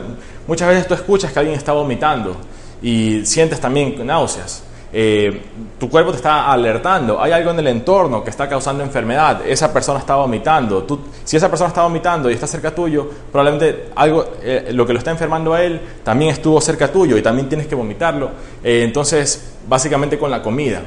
muchas 0.46 0.68
veces 0.68 0.86
tú 0.86 0.92
escuchas 0.92 1.32
que 1.32 1.38
alguien 1.38 1.56
está 1.56 1.72
vomitando 1.72 2.36
y 2.82 3.24
sientes 3.24 3.58
también 3.58 3.94
náuseas. 4.06 4.64
Eh, 4.92 5.42
tu 5.78 5.88
cuerpo 5.88 6.10
te 6.10 6.16
está 6.16 6.50
alertando, 6.50 7.22
hay 7.22 7.32
algo 7.32 7.50
en 7.50 7.58
el 7.58 7.66
entorno 7.68 8.24
que 8.24 8.30
está 8.30 8.48
causando 8.48 8.82
enfermedad, 8.82 9.46
esa 9.46 9.70
persona 9.70 9.98
está 9.98 10.16
vomitando, 10.16 10.82
tú, 10.84 11.00
si 11.24 11.36
esa 11.36 11.50
persona 11.50 11.68
está 11.68 11.82
vomitando 11.82 12.30
y 12.30 12.34
está 12.34 12.46
cerca 12.46 12.74
tuyo, 12.74 13.06
probablemente 13.30 13.90
algo, 13.96 14.26
eh, 14.42 14.70
lo 14.72 14.86
que 14.86 14.94
lo 14.94 14.98
está 14.98 15.10
enfermando 15.10 15.52
a 15.52 15.62
él 15.62 15.78
también 16.02 16.32
estuvo 16.32 16.58
cerca 16.60 16.90
tuyo 16.90 17.18
y 17.18 17.22
también 17.22 17.48
tienes 17.48 17.66
que 17.66 17.74
vomitarlo. 17.74 18.30
entonces, 18.62 19.52
básicamente 19.66 20.18
con 20.18 20.30
la 20.30 20.42
comida. 20.42 20.82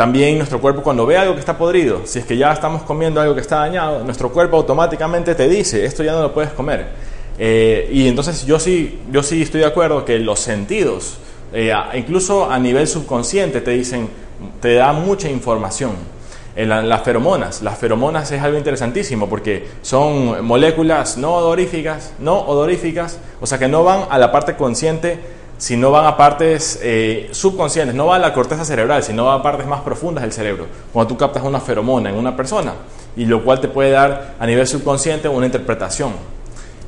También 0.00 0.38
nuestro 0.38 0.62
cuerpo 0.62 0.82
cuando 0.82 1.04
ve 1.04 1.18
algo 1.18 1.34
que 1.34 1.40
está 1.40 1.58
podrido, 1.58 2.00
si 2.06 2.20
es 2.20 2.24
que 2.24 2.34
ya 2.34 2.54
estamos 2.54 2.84
comiendo 2.84 3.20
algo 3.20 3.34
que 3.34 3.42
está 3.42 3.56
dañado, 3.56 4.02
nuestro 4.02 4.32
cuerpo 4.32 4.56
automáticamente 4.56 5.34
te 5.34 5.46
dice, 5.46 5.84
esto 5.84 6.02
ya 6.02 6.12
no 6.12 6.22
lo 6.22 6.32
puedes 6.32 6.52
comer. 6.52 6.86
Eh, 7.38 7.86
y 7.92 8.08
entonces 8.08 8.46
yo 8.46 8.58
sí, 8.58 8.98
yo 9.12 9.22
sí 9.22 9.42
estoy 9.42 9.60
de 9.60 9.66
acuerdo 9.66 10.02
que 10.06 10.18
los 10.18 10.40
sentidos, 10.40 11.18
eh, 11.52 11.74
incluso 11.92 12.50
a 12.50 12.58
nivel 12.58 12.88
subconsciente, 12.88 13.60
te 13.60 13.72
dicen, 13.72 14.08
te 14.62 14.76
dan 14.76 15.04
mucha 15.04 15.28
información. 15.28 15.90
En 16.56 16.70
las 16.70 17.02
feromonas, 17.02 17.60
las 17.60 17.76
feromonas 17.78 18.32
es 18.32 18.40
algo 18.40 18.56
interesantísimo 18.56 19.28
porque 19.28 19.68
son 19.82 20.42
moléculas 20.46 21.18
no 21.18 21.34
odoríficas, 21.34 22.14
no 22.18 22.40
odoríficas, 22.40 23.18
o 23.38 23.46
sea 23.46 23.58
que 23.58 23.68
no 23.68 23.84
van 23.84 24.04
a 24.08 24.16
la 24.16 24.32
parte 24.32 24.56
consciente 24.56 25.18
si 25.60 25.76
no 25.76 25.90
van 25.90 26.06
a 26.06 26.16
partes 26.16 26.80
eh, 26.82 27.28
subconscientes, 27.32 27.94
no 27.94 28.06
va 28.06 28.16
a 28.16 28.18
la 28.18 28.32
corteza 28.32 28.64
cerebral, 28.64 29.02
sino 29.02 29.30
a 29.30 29.42
partes 29.42 29.66
más 29.66 29.82
profundas 29.82 30.22
del 30.22 30.32
cerebro, 30.32 30.66
cuando 30.90 31.08
tú 31.08 31.18
captas 31.18 31.42
una 31.42 31.60
feromona 31.60 32.08
en 32.08 32.16
una 32.16 32.34
persona, 32.34 32.72
y 33.14 33.26
lo 33.26 33.44
cual 33.44 33.60
te 33.60 33.68
puede 33.68 33.90
dar 33.90 34.36
a 34.40 34.46
nivel 34.46 34.66
subconsciente 34.66 35.28
una 35.28 35.44
interpretación. 35.44 36.12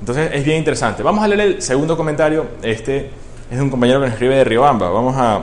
Entonces 0.00 0.30
es 0.32 0.42
bien 0.42 0.56
interesante. 0.56 1.02
Vamos 1.02 1.22
a 1.22 1.28
leer 1.28 1.40
el 1.42 1.62
segundo 1.62 1.98
comentario, 1.98 2.46
este 2.62 3.10
es 3.50 3.60
un 3.60 3.68
compañero 3.68 4.00
que 4.00 4.06
nos 4.06 4.14
escribe 4.14 4.36
de 4.36 4.44
Riobamba, 4.44 4.88
vamos 4.88 5.16
a 5.18 5.42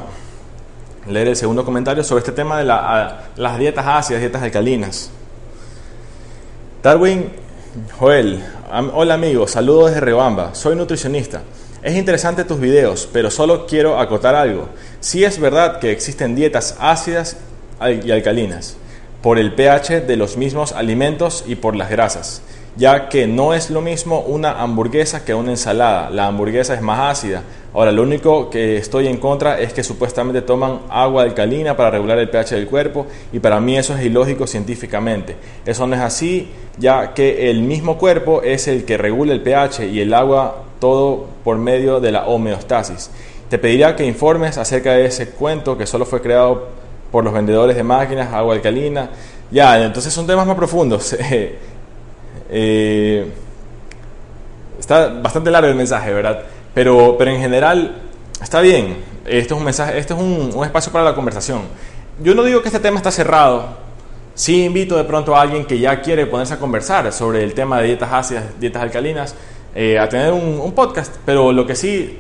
leer 1.08 1.28
el 1.28 1.36
segundo 1.36 1.64
comentario 1.64 2.04
sobre 2.04 2.22
este 2.22 2.32
tema 2.32 2.58
de 2.58 2.66
las 2.66 3.60
dietas 3.60 3.86
ácidas, 3.86 4.22
dietas 4.22 4.42
alcalinas. 4.42 5.12
Darwin 6.82 7.30
Joel, 8.00 8.44
hola 8.96 9.14
amigos, 9.14 9.52
saludos 9.52 9.92
desde 9.92 10.02
Riobamba, 10.02 10.56
soy 10.56 10.76
nutricionista. 10.76 11.44
Es 11.82 11.96
interesante 11.96 12.44
tus 12.44 12.60
videos, 12.60 13.08
pero 13.12 13.32
solo 13.32 13.66
quiero 13.66 14.00
acotar 14.00 14.36
algo. 14.36 14.68
Sí 15.00 15.24
es 15.24 15.40
verdad 15.40 15.80
que 15.80 15.92
existen 15.92 16.36
dietas 16.36 16.76
ácidas 16.78 17.38
y 18.04 18.12
alcalinas 18.12 18.76
por 19.22 19.40
el 19.40 19.54
pH 19.54 20.02
de 20.02 20.18
los 20.18 20.36
mismos 20.36 20.74
alimentos 20.74 21.46
y 21.48 21.56
por 21.56 21.78
las 21.78 21.90
grasas, 21.90 22.42
ya 22.76 23.08
que 23.08 23.28
no 23.28 23.54
es 23.54 23.70
lo 23.70 23.80
mismo 23.80 24.20
una 24.22 24.62
hamburguesa 24.62 25.24
que 25.24 25.34
una 25.34 25.52
ensalada. 25.52 26.10
La 26.10 26.28
hamburguesa 26.28 26.74
es 26.74 26.82
más 26.82 27.18
ácida. 27.18 27.44
Ahora, 27.74 27.94
lo 27.94 28.04
único 28.04 28.50
que 28.50 28.76
estoy 28.76 29.08
en 29.08 29.18
contra 29.18 29.60
es 29.62 29.72
que 29.72 29.84
supuestamente 29.84 30.42
toman 30.42 30.82
agua 30.90 31.24
alcalina 31.24 31.78
para 31.78 31.92
regular 31.92 32.18
el 32.20 32.30
pH 32.30 32.56
del 32.56 32.68
cuerpo 32.68 33.08
y 33.32 33.40
para 33.40 33.62
mí 33.62 33.78
eso 33.78 33.96
es 33.96 34.04
ilógico 34.04 34.48
científicamente. 34.48 35.38
Eso 35.66 35.88
no 35.88 35.96
es 35.96 36.02
así, 36.02 36.50
ya 36.78 37.14
que 37.14 37.50
el 37.50 37.62
mismo 37.62 37.98
cuerpo 37.98 38.42
es 38.42 38.68
el 38.68 38.84
que 38.84 38.98
regula 38.98 39.32
el 39.32 39.42
pH 39.42 39.86
y 39.86 40.02
el 40.02 40.14
agua 40.14 40.66
todo 40.80 41.28
por 41.44 41.58
medio 41.58 42.00
de 42.00 42.12
la 42.12 42.26
homeostasis. 42.26 43.12
Te 43.50 43.58
pediría 43.58 43.96
que 43.96 44.06
informes 44.06 44.58
acerca 44.58 44.94
de 44.94 45.06
ese 45.06 45.30
cuento 45.30 45.78
que 45.78 45.86
solo 45.86 46.06
fue 46.06 46.22
creado 46.22 46.68
por 47.12 47.24
los 47.24 47.34
vendedores 47.34 47.76
de 47.76 47.84
máquinas, 47.84 48.34
agua 48.34 48.54
alcalina. 48.54 49.10
Ya, 49.52 49.84
entonces 49.84 50.14
son 50.14 50.28
temas 50.28 50.46
más 50.48 50.56
profundos. 50.56 51.16
Eh, 52.52 53.32
está 54.80 55.08
bastante 55.10 55.52
largo 55.52 55.70
el 55.70 55.76
mensaje, 55.76 56.12
¿verdad? 56.12 56.42
Pero, 56.74 57.16
pero 57.16 57.30
en 57.30 57.40
general 57.40 58.02
está 58.42 58.60
bien. 58.60 58.98
Esto 59.24 59.54
es 59.54 59.60
un 59.60 59.66
mensaje, 59.66 60.00
esto 60.00 60.16
es 60.16 60.20
un 60.20 60.64
espacio 60.64 60.92
para 60.92 61.06
la 61.06 61.14
conversación. 61.14 61.62
Yo 62.22 62.34
no 62.34 62.44
digo 62.44 62.64
que 62.64 62.70
este 62.70 62.80
tema 62.80 62.98
está 62.98 63.12
cerrado. 63.12 63.68
Sí 64.34 64.64
invito 64.64 64.98
de 64.98 65.04
pronto 65.04 65.36
a 65.36 65.42
alguien 65.42 65.66
que 65.66 65.80
ya 65.80 66.02
quiere 66.02 66.26
ponerse 66.26 66.54
a 66.54 66.60
conversar 66.60 67.12
sobre 67.14 67.44
el 67.44 67.54
tema 67.54 67.80
de 67.82 67.88
dietas 67.88 68.12
ácidas, 68.12 68.46
dietas 68.60 68.82
alcalinas, 68.82 69.36
eh, 69.76 70.00
a 70.00 70.10
tener 70.10 70.34
un, 70.34 70.72
podcast, 70.74 71.16
pero 71.26 71.52
lo 71.52 71.66
que 71.66 71.76
sí 71.76 72.18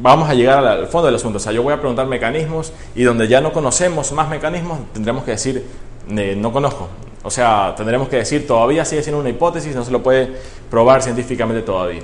vamos 0.00 0.28
a 0.28 0.34
llegar 0.34 0.64
al 0.64 0.86
fondo 0.86 1.06
del 1.06 1.16
asunto. 1.16 1.38
O 1.38 1.40
sea, 1.40 1.52
yo 1.52 1.62
voy 1.62 1.72
a 1.72 1.78
preguntar 1.78 2.06
mecanismos 2.06 2.72
y 2.94 3.02
donde 3.02 3.28
ya 3.28 3.40
no 3.40 3.52
conocemos 3.52 4.12
más 4.12 4.28
mecanismos, 4.28 4.78
tendremos 4.92 5.24
que 5.24 5.32
decir, 5.32 5.64
no 6.08 6.52
conozco. 6.52 6.88
O 7.22 7.30
sea, 7.30 7.74
tendremos 7.76 8.08
que 8.08 8.16
decir, 8.16 8.46
todavía 8.46 8.84
sigue 8.84 9.02
siendo 9.02 9.20
una 9.20 9.28
hipótesis, 9.28 9.74
no 9.74 9.84
se 9.84 9.90
lo 9.90 10.02
puede 10.02 10.30
probar 10.70 11.02
científicamente 11.02 11.62
todavía. 11.62 12.02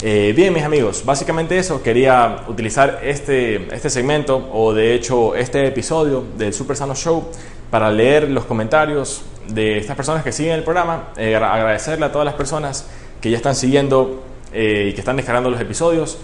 Eh, 0.00 0.32
bien, 0.34 0.54
mis 0.54 0.62
amigos, 0.62 1.04
básicamente 1.04 1.58
eso, 1.58 1.82
quería 1.82 2.44
utilizar 2.46 3.00
este, 3.02 3.74
este 3.74 3.90
segmento 3.90 4.48
o 4.52 4.72
de 4.72 4.94
hecho 4.94 5.34
este 5.34 5.66
episodio 5.66 6.24
del 6.36 6.54
Super 6.54 6.76
Sano 6.76 6.94
Show 6.94 7.28
para 7.68 7.90
leer 7.90 8.30
los 8.30 8.44
comentarios 8.44 9.22
de 9.48 9.78
estas 9.78 9.96
personas 9.96 10.22
que 10.22 10.30
siguen 10.30 10.52
el 10.52 10.62
programa, 10.62 11.08
eh, 11.16 11.34
agradecerle 11.34 12.06
a 12.06 12.12
todas 12.12 12.26
las 12.26 12.34
personas 12.34 12.86
que 13.20 13.30
ya 13.30 13.36
están 13.36 13.54
siguiendo 13.54 14.22
y 14.52 14.92
que 14.92 14.98
están 14.98 15.16
descargando 15.16 15.50
los 15.50 15.60
episodios. 15.60 16.18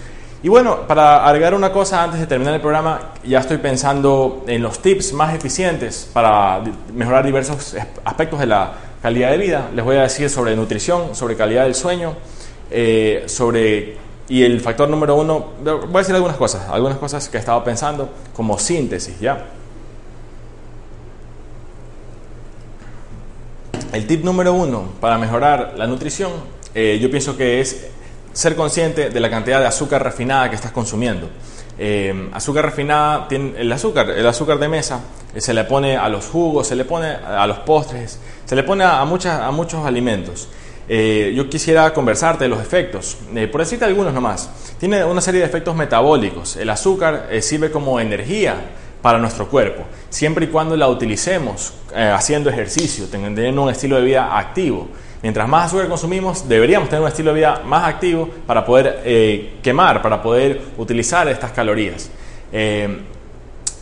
Y 0.45 0.49
bueno, 0.51 0.87
para 0.87 1.27
agregar 1.27 1.55
una 1.55 1.73
cosa 1.73 2.03
antes 2.03 2.21
de 2.21 2.27
terminar 2.27 2.53
el 2.53 2.61
programa, 2.61 3.01
ya 3.25 3.39
estoy 3.39 3.57
pensando 3.57 4.45
en 4.47 4.63
los 4.63 4.81
tips 4.81 5.15
más 5.15 5.35
eficientes 5.35 6.11
para 6.13 6.63
mejorar 6.93 7.25
diversos 7.25 7.75
aspectos 8.05 8.41
de 8.41 8.47
la 8.47 8.75
calidad 9.01 9.31
de 9.31 9.39
vida. 9.39 9.71
Les 9.75 9.83
voy 9.83 9.97
a 9.97 10.03
decir 10.03 10.29
sobre 10.29 10.55
nutrición, 10.55 11.15
sobre 11.15 11.35
calidad 11.35 11.65
del 11.65 11.75
sueño, 11.75 12.15
eh, 12.71 13.25
sobre... 13.27 13.97
Y 14.29 14.43
el 14.43 14.61
factor 14.61 14.87
número 14.87 15.17
uno, 15.17 15.53
voy 15.63 15.95
a 15.95 15.99
decir 15.99 16.15
algunas 16.15 16.37
cosas, 16.37 16.69
algunas 16.69 16.99
cosas 16.99 17.27
que 17.31 17.39
he 17.39 17.41
estado 17.41 17.65
pensando 17.65 18.11
como 18.35 18.59
síntesis, 18.59 19.19
¿ya? 19.21 19.47
El 23.95 24.07
tip 24.07 24.23
número 24.25 24.53
uno 24.53 24.89
para 25.01 25.17
mejorar 25.17 25.73
la 25.79 25.87
nutrición, 25.87 26.33
eh, 26.75 26.99
yo 27.01 27.11
pienso 27.11 27.37
que 27.37 27.61
es 27.61 27.87
ser 28.33 28.57
consciente 28.57 29.11
de 29.11 29.21
la 29.21 29.31
cantidad 29.31 29.61
de 29.61 29.67
azúcar 29.67 30.03
refinada 30.03 30.51
que 30.51 30.57
estás 30.57 30.73
consumiendo. 30.73 31.31
Eh, 31.77 32.31
azúcar 32.33 32.67
refinada, 32.67 33.27
tiene, 33.27 33.55
el 33.59 33.73
azúcar, 33.73 34.11
el 34.11 34.27
azúcar 34.27 34.59
de 34.59 34.69
mesa, 34.69 35.01
eh, 35.35 35.41
se 35.41 35.53
le 35.53 35.65
pone 35.65 35.97
a 35.97 36.09
los 36.09 36.27
jugos, 36.27 36.69
se 36.69 36.77
le 36.77 36.85
pone 36.85 37.09
a 37.09 37.47
los 37.47 37.59
postres, 37.61 38.19
se 38.45 38.55
le 38.55 38.63
pone 38.63 38.85
a, 38.85 39.05
muchas, 39.05 39.41
a 39.41 39.51
muchos 39.51 39.85
alimentos. 39.85 40.49
Eh, 40.89 41.33
yo 41.35 41.49
quisiera 41.49 41.93
conversarte 41.95 42.45
de 42.45 42.51
los 42.51 42.61
efectos, 42.61 43.17
por 43.51 43.61
decirte 43.61 43.87
algunos 43.87 44.13
nomás. 44.13 44.51
Tiene 44.79 45.05
una 45.05 45.21
serie 45.21 45.41
de 45.41 45.47
efectos 45.47 45.75
metabólicos. 45.75 46.57
El 46.57 46.69
azúcar 46.69 47.29
sirve 47.41 47.71
como 47.71 47.99
energía 47.99 48.57
para 49.01 49.19
nuestro 49.19 49.49
cuerpo, 49.49 49.85
siempre 50.11 50.45
y 50.45 50.49
cuando 50.49 50.77
la 50.77 50.89
utilicemos 50.89 51.73
haciendo 51.95 52.51
ejercicio, 52.51 53.07
teniendo 53.07 53.63
un 53.63 53.71
estilo 53.71 53.97
de 53.97 54.03
vida 54.03 54.39
activo. 54.39 54.89
Mientras 55.25 55.49
más 55.49 55.69
azúcar 55.69 55.89
consumimos, 55.89 56.47
deberíamos 56.47 56.91
tener 56.91 57.01
un 57.01 57.09
estilo 57.09 57.31
de 57.31 57.37
vida 57.37 57.63
más 57.65 57.89
activo 57.89 58.29
para 58.47 58.63
poder 58.63 59.01
eh, 59.07 59.55
quemar, 59.63 60.03
para 60.03 60.23
poder 60.23 60.61
utilizar 60.77 61.27
estas 61.29 61.51
calorías. 61.53 62.11
Eh, 62.53 63.01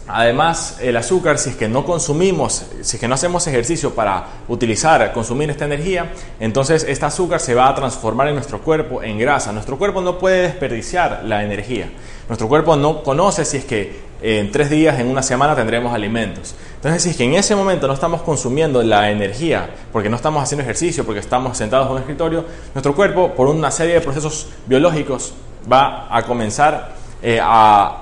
además, 0.07 0.79
el 0.81 0.97
azúcar, 0.97 1.39
si 1.39 1.51
es 1.51 1.57
que 1.57 1.67
no 1.67 1.85
consumimos, 1.85 2.65
si 2.83 2.95
es 2.95 3.01
que 3.01 3.09
no 3.09 3.17
hacemos 3.17 3.45
ejercicio 3.49 3.93
para 3.93 4.25
utilizar, 4.47 5.13
consumir 5.13 5.51
esta 5.51 5.65
energía, 5.65 6.13
entonces 6.39 6.87
este 6.89 7.07
azúcar 7.07 7.41
se 7.41 7.57
va 7.57 7.69
a 7.69 7.75
transformar 7.75 8.29
en 8.29 8.35
nuestro 8.35 8.61
cuerpo 8.61 9.03
en 9.03 9.19
grasa. 9.19 9.51
Nuestro 9.51 9.77
cuerpo 9.77 10.01
no 10.01 10.21
puede 10.21 10.43
desperdiciar 10.43 11.25
la 11.25 11.43
energía. 11.43 11.91
Nuestro 12.29 12.47
cuerpo 12.47 12.77
no 12.77 13.03
conoce 13.03 13.45
si 13.45 13.57
es 13.57 13.65
que 13.65 14.12
en 14.23 14.53
tres 14.53 14.71
días, 14.71 14.99
en 15.01 15.09
una 15.09 15.23
semana 15.23 15.57
tendremos 15.57 15.93
alimentos. 15.93 16.55
Entonces, 16.77 17.03
si 17.03 17.11
es 17.11 17.17
que 17.17 17.25
en 17.25 17.35
ese 17.35 17.57
momento 17.57 17.87
no 17.87 17.95
estamos 17.95 18.23
consumiendo 18.23 18.83
la 18.83 19.11
energía, 19.11 19.69
porque 19.93 20.09
no 20.09 20.17
estamos 20.17 20.43
haciendo 20.43 20.63
ejercicio, 20.63 21.05
porque 21.05 21.21
estamos 21.21 21.57
sentados 21.59 21.87
en 21.87 21.93
un 21.93 21.99
escritorio, 21.99 22.45
nuestro 22.75 22.95
cuerpo, 22.95 23.33
por 23.35 23.49
una 23.49 23.71
serie 23.71 23.95
de 23.95 24.01
procesos 24.01 24.49
biológicos, 24.67 25.35
va 25.71 26.07
a 26.11 26.23
comenzar 26.23 26.95
eh, 27.23 27.39
a, 27.43 27.99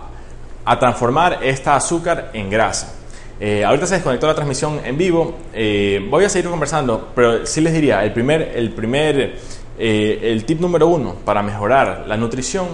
transformar 0.79 1.41
esta 1.43 1.75
azúcar 1.75 2.31
en 2.33 2.49
grasa. 2.49 2.95
Eh, 3.41 3.65
ahorita 3.65 3.87
se 3.87 3.95
desconectó 3.95 4.27
la 4.29 4.35
transmisión 4.35 4.81
en 4.85 4.97
vivo. 4.97 5.35
Eh, 5.53 6.07
voy 6.09 6.25
a 6.25 6.29
seguir 6.29 6.49
conversando, 6.49 7.09
pero 7.15 7.45
sí 7.45 7.61
les 7.61 7.73
diría, 7.73 8.05
el 8.05 8.12
primer, 8.12 8.53
el 8.55 8.71
primer, 8.71 9.37
el 9.79 10.45
tip 10.45 10.61
número 10.61 10.87
uno 10.87 11.17
para 11.25 11.43
mejorar 11.43 12.05
la 12.07 12.17
nutrición, 12.17 12.69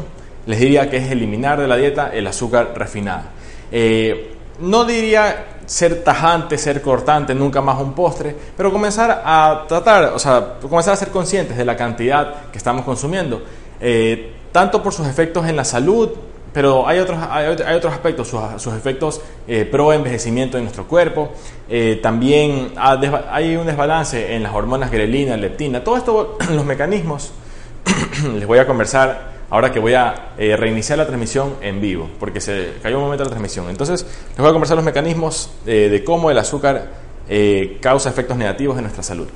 les 0.45 0.61
diría 0.61 0.91
que 0.91 0.99
es 0.99 1.11
eliminar 1.11 1.59
de 1.59 1.69
la 1.69 1.77
dieta 1.77 2.11
el 2.13 2.27
azúcar 2.27 2.75
refinada. 2.77 3.33
Eh, 3.71 4.35
no 4.61 4.85
diría 4.85 5.45
ser 5.67 6.05
tajante, 6.05 6.57
ser 6.57 6.81
cortante, 6.81 7.35
nunca 7.35 7.61
más 7.61 7.81
un 7.81 7.93
postre, 7.93 8.35
pero 8.57 8.73
comenzar 8.73 9.23
a 9.25 9.65
tratar, 9.69 10.13
o 10.15 10.19
sea, 10.19 10.55
comenzar 10.61 10.95
a 10.95 10.97
ser 10.97 11.09
conscientes 11.09 11.57
de 11.57 11.65
la 11.65 11.77
cantidad 11.77 12.51
que 12.51 12.59
estamos 12.59 12.85
consumiendo, 12.85 13.43
eh, 13.81 14.33
tanto 14.53 14.83
por 14.83 14.93
sus 14.93 15.07
efectos 15.07 15.47
en 15.47 15.57
la 15.57 15.65
salud, 15.65 16.11
pero 16.53 16.89
hay 16.89 17.01
otros, 17.01 17.19
hay, 17.29 17.75
otros 17.75 17.93
aspectos, 17.93 18.29
sus, 18.29 18.73
efectos 18.75 19.21
eh, 19.47 19.69
pro 19.71 19.93
envejecimiento 19.93 20.57
en 20.57 20.65
nuestro 20.65 20.87
cuerpo, 20.87 21.31
también 22.01 22.73
hay 22.79 23.57
un 23.57 23.67
desbalance 23.67 24.35
en 24.35 24.43
las 24.43 24.55
hormonas 24.55 24.91
grelina, 24.91 25.37
leptina, 25.37 25.85
todo 25.85 25.97
esto, 25.99 26.39
los 26.53 26.65
mecanismos, 26.65 27.33
les 28.39 28.47
voy 28.47 28.59
a 28.59 28.67
conversar 28.67 29.36
ahora 29.51 29.73
que 29.73 29.79
voy 29.79 29.95
a 29.95 30.33
eh, 30.39 30.57
reiniciar 30.57 30.99
la 30.99 31.07
transmisión 31.07 31.55
en 31.61 31.81
vivo, 31.81 32.09
porque 32.19 32.41
se 32.41 32.75
cayó 32.83 32.99
un 32.99 33.05
momento 33.05 33.25
la 33.25 33.31
transmisión. 33.31 33.69
Entonces, 33.69 34.05
les 34.29 34.39
voy 34.39 34.49
a 34.49 34.53
conversar 34.53 34.77
los 34.77 34.85
mecanismos 34.85 35.51
eh, 35.67 35.89
de 35.91 36.05
cómo 36.05 36.31
el 36.31 36.39
azúcar 36.39 36.91
eh, 37.29 37.79
causa 37.81 38.09
efectos 38.11 38.37
negativos 38.37 38.77
en 38.77 38.83
nuestra 38.83 39.03
salud. 39.03 39.29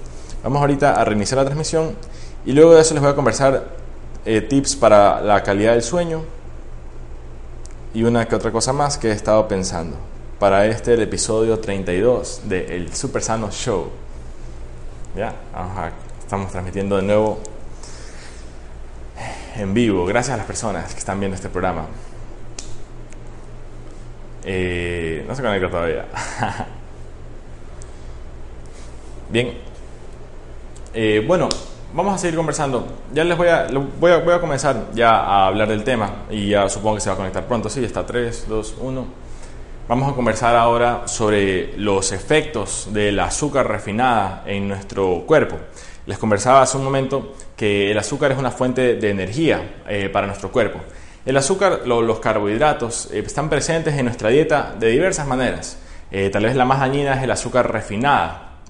Vamos 0.42 0.60
ahorita 0.60 1.00
a 1.00 1.04
reiniciar 1.04 1.38
la 1.38 1.44
transmisión 1.44 1.96
y 2.44 2.52
luego 2.52 2.74
de 2.74 2.80
eso 2.80 2.94
les 2.94 3.02
voy 3.02 3.12
a 3.12 3.14
conversar 3.14 3.80
tips 4.24 4.76
para 4.76 5.20
la 5.20 5.42
calidad 5.42 5.72
del 5.72 5.82
sueño 5.82 6.22
y 7.94 8.02
una 8.02 8.28
que 8.28 8.34
otra 8.34 8.52
cosa 8.52 8.72
más 8.72 8.98
que 8.98 9.08
he 9.08 9.12
estado 9.12 9.48
pensando 9.48 9.96
para 10.38 10.66
este 10.66 10.94
el 10.94 11.02
episodio 11.02 11.58
32 11.58 12.42
de 12.44 12.76
El 12.76 12.94
Super 12.94 13.22
Sano 13.22 13.50
Show. 13.50 13.90
Ya, 15.16 15.34
estamos 16.22 16.50
transmitiendo 16.50 16.96
de 16.96 17.02
nuevo 17.02 17.40
en 19.56 19.74
vivo. 19.74 20.04
Gracias 20.06 20.34
a 20.34 20.36
las 20.36 20.46
personas 20.46 20.92
que 20.92 20.98
están 20.98 21.18
viendo 21.20 21.34
este 21.34 21.48
programa. 21.48 21.86
Eh, 24.44 25.24
no 25.28 25.34
se 25.34 25.42
conecta 25.42 25.70
todavía. 25.70 26.06
Bien. 29.30 29.58
Eh, 30.92 31.24
bueno, 31.26 31.48
vamos 31.92 32.14
a 32.14 32.18
seguir 32.18 32.36
conversando. 32.36 32.86
Ya 33.12 33.24
les 33.24 33.36
voy 33.36 33.48
a, 33.48 33.68
voy 33.98 34.12
a, 34.12 34.18
voy 34.18 34.34
a 34.34 34.40
comenzar 34.40 34.86
ya 34.94 35.10
a 35.10 35.46
hablar 35.46 35.68
del 35.68 35.84
tema 35.84 36.24
y 36.30 36.48
ya 36.48 36.68
supongo 36.68 36.96
que 36.96 37.00
se 37.02 37.10
va 37.10 37.14
a 37.14 37.18
conectar 37.18 37.46
pronto. 37.46 37.68
Sí, 37.68 37.84
está 37.84 38.04
3, 38.04 38.46
2, 38.48 38.76
1. 38.80 39.06
Vamos 39.88 40.12
a 40.12 40.14
conversar 40.14 40.54
ahora 40.54 41.02
sobre 41.06 41.76
los 41.76 42.12
efectos 42.12 42.88
del 42.92 43.18
azúcar 43.18 43.66
refinada 43.68 44.44
en 44.46 44.68
nuestro 44.68 45.24
cuerpo. 45.26 45.56
Les 46.06 46.16
conversaba 46.16 46.62
hace 46.62 46.76
un 46.76 46.84
momento 46.84 47.34
que 47.60 47.90
el 47.90 47.98
azúcar 47.98 48.32
es 48.32 48.38
una 48.38 48.50
fuente 48.50 48.94
de 48.94 49.10
energía 49.10 49.82
eh, 49.86 50.08
para 50.08 50.26
nuestro 50.26 50.50
cuerpo. 50.50 50.80
El 51.26 51.36
azúcar, 51.36 51.86
los 51.86 52.18
carbohidratos, 52.18 53.10
eh, 53.12 53.18
están 53.18 53.50
presentes 53.50 53.94
en 53.98 54.06
nuestra 54.06 54.30
dieta 54.30 54.74
de 54.80 54.88
diversas 54.88 55.26
maneras. 55.26 55.76
Eh, 56.10 56.30
tal 56.30 56.44
vez 56.44 56.56
la 56.56 56.64
más 56.64 56.80
dañina 56.80 57.12
es 57.18 57.22
el 57.22 57.30
azúcar 57.30 57.70
refinada. 57.70 58.62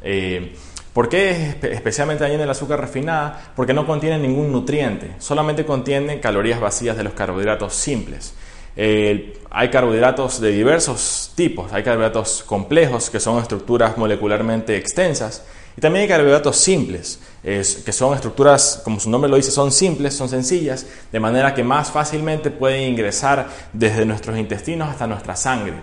¿Por 0.92 1.08
qué 1.08 1.30
es 1.30 1.64
especialmente 1.70 2.24
dañina 2.24 2.42
el 2.42 2.50
azúcar 2.50 2.80
refinada? 2.80 3.52
Porque 3.54 3.72
no 3.72 3.86
contiene 3.86 4.18
ningún 4.18 4.50
nutriente, 4.50 5.12
solamente 5.20 5.64
contiene 5.64 6.18
calorías 6.18 6.58
vacías 6.58 6.96
de 6.96 7.04
los 7.04 7.12
carbohidratos 7.12 7.72
simples. 7.72 8.34
hay 8.74 9.68
carbohidratos 9.70 10.40
de 10.40 10.50
diversos 10.50 11.30
tipos, 11.36 11.72
hay 11.72 11.84
carbohidratos 11.84 12.42
complejos 12.42 13.08
que 13.08 13.20
son 13.20 13.40
estructuras 13.40 13.96
molecularmente 13.96 14.76
extensas 14.76 15.44
también 15.80 16.02
hay 16.02 16.08
carbohidratos 16.08 16.56
simples, 16.56 17.18
que 17.42 17.92
son 17.92 18.14
estructuras, 18.14 18.80
como 18.84 19.00
su 19.00 19.10
nombre 19.10 19.30
lo 19.30 19.36
dice, 19.36 19.50
son 19.50 19.72
simples, 19.72 20.14
son 20.14 20.28
sencillas, 20.28 20.86
de 21.10 21.20
manera 21.20 21.54
que 21.54 21.64
más 21.64 21.90
fácilmente 21.90 22.50
pueden 22.50 22.90
ingresar 22.92 23.48
desde 23.72 24.04
nuestros 24.04 24.38
intestinos 24.38 24.88
hasta 24.88 25.06
nuestra 25.06 25.34
sangre. 25.34 25.74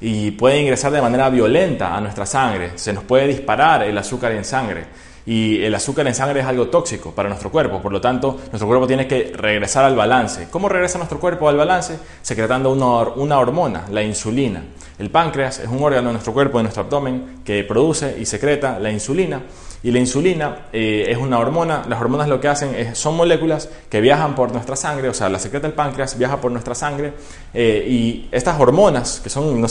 Y 0.00 0.32
pueden 0.32 0.62
ingresar 0.62 0.92
de 0.92 1.00
manera 1.00 1.30
violenta 1.30 1.96
a 1.96 2.00
nuestra 2.00 2.26
sangre. 2.26 2.72
Se 2.74 2.92
nos 2.92 3.04
puede 3.04 3.26
disparar 3.28 3.84
el 3.84 3.96
azúcar 3.96 4.32
en 4.32 4.44
sangre. 4.44 4.84
Y 5.26 5.62
el 5.62 5.74
azúcar 5.74 6.06
en 6.06 6.14
sangre 6.14 6.40
es 6.40 6.46
algo 6.46 6.68
tóxico 6.68 7.12
para 7.12 7.30
nuestro 7.30 7.50
cuerpo, 7.50 7.80
por 7.80 7.90
lo 7.90 8.00
tanto, 8.00 8.38
nuestro 8.50 8.66
cuerpo 8.66 8.86
tiene 8.86 9.06
que 9.06 9.32
regresar 9.34 9.84
al 9.86 9.96
balance. 9.96 10.48
¿Cómo 10.50 10.68
regresa 10.68 10.98
nuestro 10.98 11.18
cuerpo 11.18 11.48
al 11.48 11.56
balance? 11.56 11.98
Secretando 12.20 12.70
una, 12.70 13.14
una 13.14 13.38
hormona, 13.38 13.86
la 13.90 14.02
insulina. 14.02 14.62
El 14.98 15.10
páncreas 15.10 15.58
es 15.58 15.68
un 15.68 15.82
órgano 15.82 16.08
de 16.08 16.12
nuestro 16.12 16.32
cuerpo, 16.32 16.58
de 16.58 16.64
nuestro 16.64 16.84
abdomen, 16.84 17.40
que 17.44 17.64
produce 17.64 18.16
y 18.18 18.26
secreta 18.26 18.78
la 18.78 18.90
insulina. 18.90 19.42
Y 19.82 19.90
la 19.90 19.98
insulina 19.98 20.66
eh, 20.72 21.06
es 21.08 21.18
una 21.18 21.38
hormona, 21.38 21.84
las 21.86 22.00
hormonas 22.00 22.26
lo 22.26 22.40
que 22.40 22.48
hacen 22.48 22.74
es, 22.74 22.96
son 22.96 23.16
moléculas 23.16 23.68
que 23.90 24.00
viajan 24.00 24.34
por 24.34 24.50
nuestra 24.50 24.76
sangre, 24.76 25.10
o 25.10 25.14
sea, 25.14 25.28
la 25.28 25.38
secreta 25.38 25.66
el 25.66 25.74
páncreas, 25.74 26.16
viaja 26.16 26.40
por 26.40 26.50
nuestra 26.50 26.74
sangre, 26.74 27.12
eh, 27.52 27.84
y 27.86 28.28
estas 28.32 28.58
hormonas, 28.58 29.20
que 29.22 29.28
son 29.28 29.44
una 29.44 29.68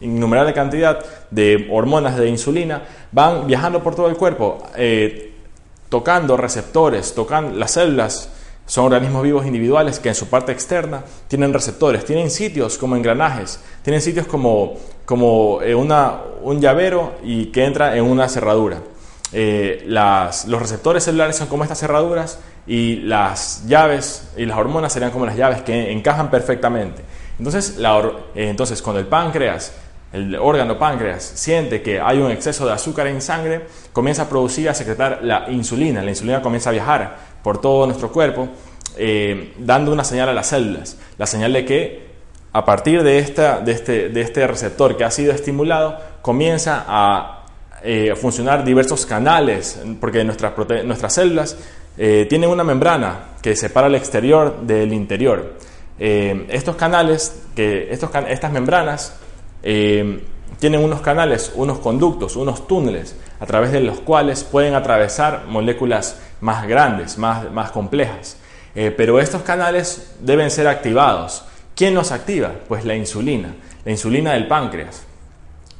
innumerable 0.00 0.52
cantidad 0.52 1.04
de 1.30 1.66
hormonas 1.72 2.16
de 2.16 2.28
insulina, 2.28 2.82
van 3.10 3.48
viajando 3.48 3.82
por 3.82 3.96
todo 3.96 4.08
el 4.08 4.16
cuerpo, 4.16 4.62
eh, 4.76 5.32
tocando 5.88 6.36
receptores, 6.36 7.14
tocan 7.14 7.58
las 7.58 7.72
células, 7.72 8.30
son 8.68 8.84
organismos 8.84 9.22
vivos 9.22 9.46
individuales 9.46 9.98
que 9.98 10.10
en 10.10 10.14
su 10.14 10.28
parte 10.28 10.52
externa 10.52 11.02
tienen 11.26 11.54
receptores, 11.54 12.04
tienen 12.04 12.30
sitios 12.30 12.76
como 12.76 12.96
engranajes, 12.96 13.60
tienen 13.82 14.02
sitios 14.02 14.26
como, 14.26 14.74
como 15.06 15.60
eh, 15.62 15.74
un 15.74 16.60
llavero 16.60 17.14
y 17.24 17.46
que 17.46 17.64
entra 17.64 17.96
en 17.96 18.04
una 18.04 18.28
cerradura. 18.28 18.82
Eh, 19.32 19.84
los 19.86 20.60
receptores 20.60 21.02
celulares 21.04 21.36
son 21.36 21.48
como 21.48 21.62
estas 21.62 21.80
cerraduras 21.80 22.40
y 22.66 22.96
las 22.96 23.66
llaves 23.66 24.28
y 24.36 24.44
las 24.44 24.58
hormonas 24.58 24.92
serían 24.92 25.12
como 25.12 25.24
las 25.24 25.36
llaves 25.36 25.62
que 25.62 25.90
encajan 25.90 26.30
perfectamente. 26.30 27.02
Entonces, 27.38 27.78
eh, 27.78 28.50
entonces 28.50 28.82
cuando 28.82 29.00
el 29.00 29.06
páncreas, 29.06 29.72
el 30.12 30.36
órgano 30.36 30.78
páncreas, 30.78 31.22
siente 31.22 31.82
que 31.82 32.00
hay 32.00 32.18
un 32.18 32.30
exceso 32.30 32.66
de 32.66 32.72
azúcar 32.72 33.06
en 33.08 33.20
sangre, 33.20 33.66
comienza 33.92 34.22
a 34.22 34.28
producir, 34.28 34.68
a 34.68 34.74
secretar 34.74 35.20
la 35.22 35.50
insulina. 35.50 36.02
La 36.02 36.10
insulina 36.10 36.40
comienza 36.40 36.70
a 36.70 36.72
viajar 36.72 37.16
por 37.42 37.60
todo 37.60 37.86
nuestro 37.86 38.10
cuerpo, 38.10 38.48
eh, 38.96 39.52
dando 39.58 39.92
una 39.92 40.04
señal 40.04 40.30
a 40.30 40.32
las 40.32 40.46
células. 40.46 40.96
La 41.18 41.26
señal 41.26 41.52
de 41.52 41.64
que 41.64 42.08
a 42.52 42.64
partir 42.64 43.02
de, 43.02 43.18
esta, 43.18 43.60
de, 43.60 43.72
este, 43.72 44.08
de 44.08 44.20
este 44.22 44.46
receptor 44.46 44.96
que 44.96 45.04
ha 45.04 45.10
sido 45.10 45.32
estimulado, 45.32 45.98
comienza 46.22 46.84
a 46.88 47.44
eh, 47.82 48.14
funcionar 48.16 48.64
diversos 48.64 49.04
canales, 49.04 49.78
porque 50.00 50.24
nuestras, 50.24 50.54
nuestras 50.84 51.12
células 51.12 51.56
eh, 51.98 52.26
tienen 52.28 52.48
una 52.48 52.64
membrana 52.64 53.36
que 53.42 53.54
separa 53.54 53.88
el 53.88 53.94
exterior 53.94 54.62
del 54.62 54.92
interior. 54.92 55.54
Estos 56.00 56.76
canales, 56.76 57.42
que 57.56 57.92
estos, 57.92 58.10
estas 58.28 58.52
membranas, 58.52 59.14
eh, 59.62 60.24
tienen 60.58 60.82
unos 60.82 61.00
canales, 61.00 61.52
unos 61.54 61.78
conductos, 61.78 62.36
unos 62.36 62.66
túneles 62.66 63.16
a 63.40 63.46
través 63.46 63.72
de 63.72 63.80
los 63.80 64.00
cuales 64.00 64.44
pueden 64.44 64.74
atravesar 64.74 65.44
moléculas 65.48 66.20
más 66.40 66.66
grandes, 66.66 67.18
más, 67.18 67.50
más 67.52 67.70
complejas. 67.70 68.36
pero 68.74 69.18
estos 69.18 69.42
canales 69.42 70.14
deben 70.20 70.50
ser 70.50 70.68
activados. 70.68 71.44
¿Quién 71.74 71.94
los 71.94 72.12
activa? 72.12 72.52
Pues 72.68 72.84
la 72.84 72.94
insulina, 72.94 73.54
la 73.84 73.90
insulina 73.90 74.32
del 74.32 74.46
páncreas. 74.46 75.07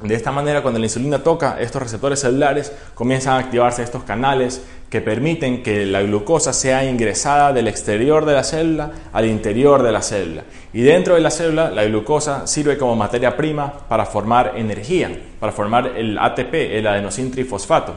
De 0.01 0.15
esta 0.15 0.31
manera, 0.31 0.61
cuando 0.61 0.79
la 0.79 0.85
insulina 0.85 1.21
toca 1.23 1.59
estos 1.59 1.81
receptores 1.81 2.21
celulares, 2.21 2.71
comienzan 2.95 3.33
a 3.33 3.39
activarse 3.39 3.83
estos 3.83 4.03
canales 4.03 4.63
que 4.89 5.01
permiten 5.01 5.61
que 5.61 5.85
la 5.85 6.01
glucosa 6.01 6.53
sea 6.53 6.85
ingresada 6.85 7.51
del 7.51 7.67
exterior 7.67 8.25
de 8.25 8.33
la 8.33 8.45
célula 8.45 8.91
al 9.11 9.25
interior 9.25 9.83
de 9.83 9.91
la 9.91 10.01
célula. 10.01 10.43
Y 10.71 10.81
dentro 10.81 11.15
de 11.15 11.19
la 11.19 11.29
célula, 11.29 11.69
la 11.69 11.83
glucosa 11.83 12.47
sirve 12.47 12.77
como 12.77 12.95
materia 12.95 13.35
prima 13.35 13.73
para 13.89 14.05
formar 14.05 14.53
energía, 14.55 15.11
para 15.37 15.51
formar 15.51 15.87
el 15.87 16.17
ATP, 16.17 16.53
el 16.53 16.87
adenosin 16.87 17.29
trifosfato. 17.29 17.93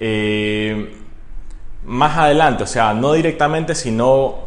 Eh, 0.00 0.96
más 1.84 2.16
adelante, 2.16 2.64
o 2.64 2.66
sea, 2.66 2.94
no 2.94 3.12
directamente, 3.12 3.74
sino 3.74 4.46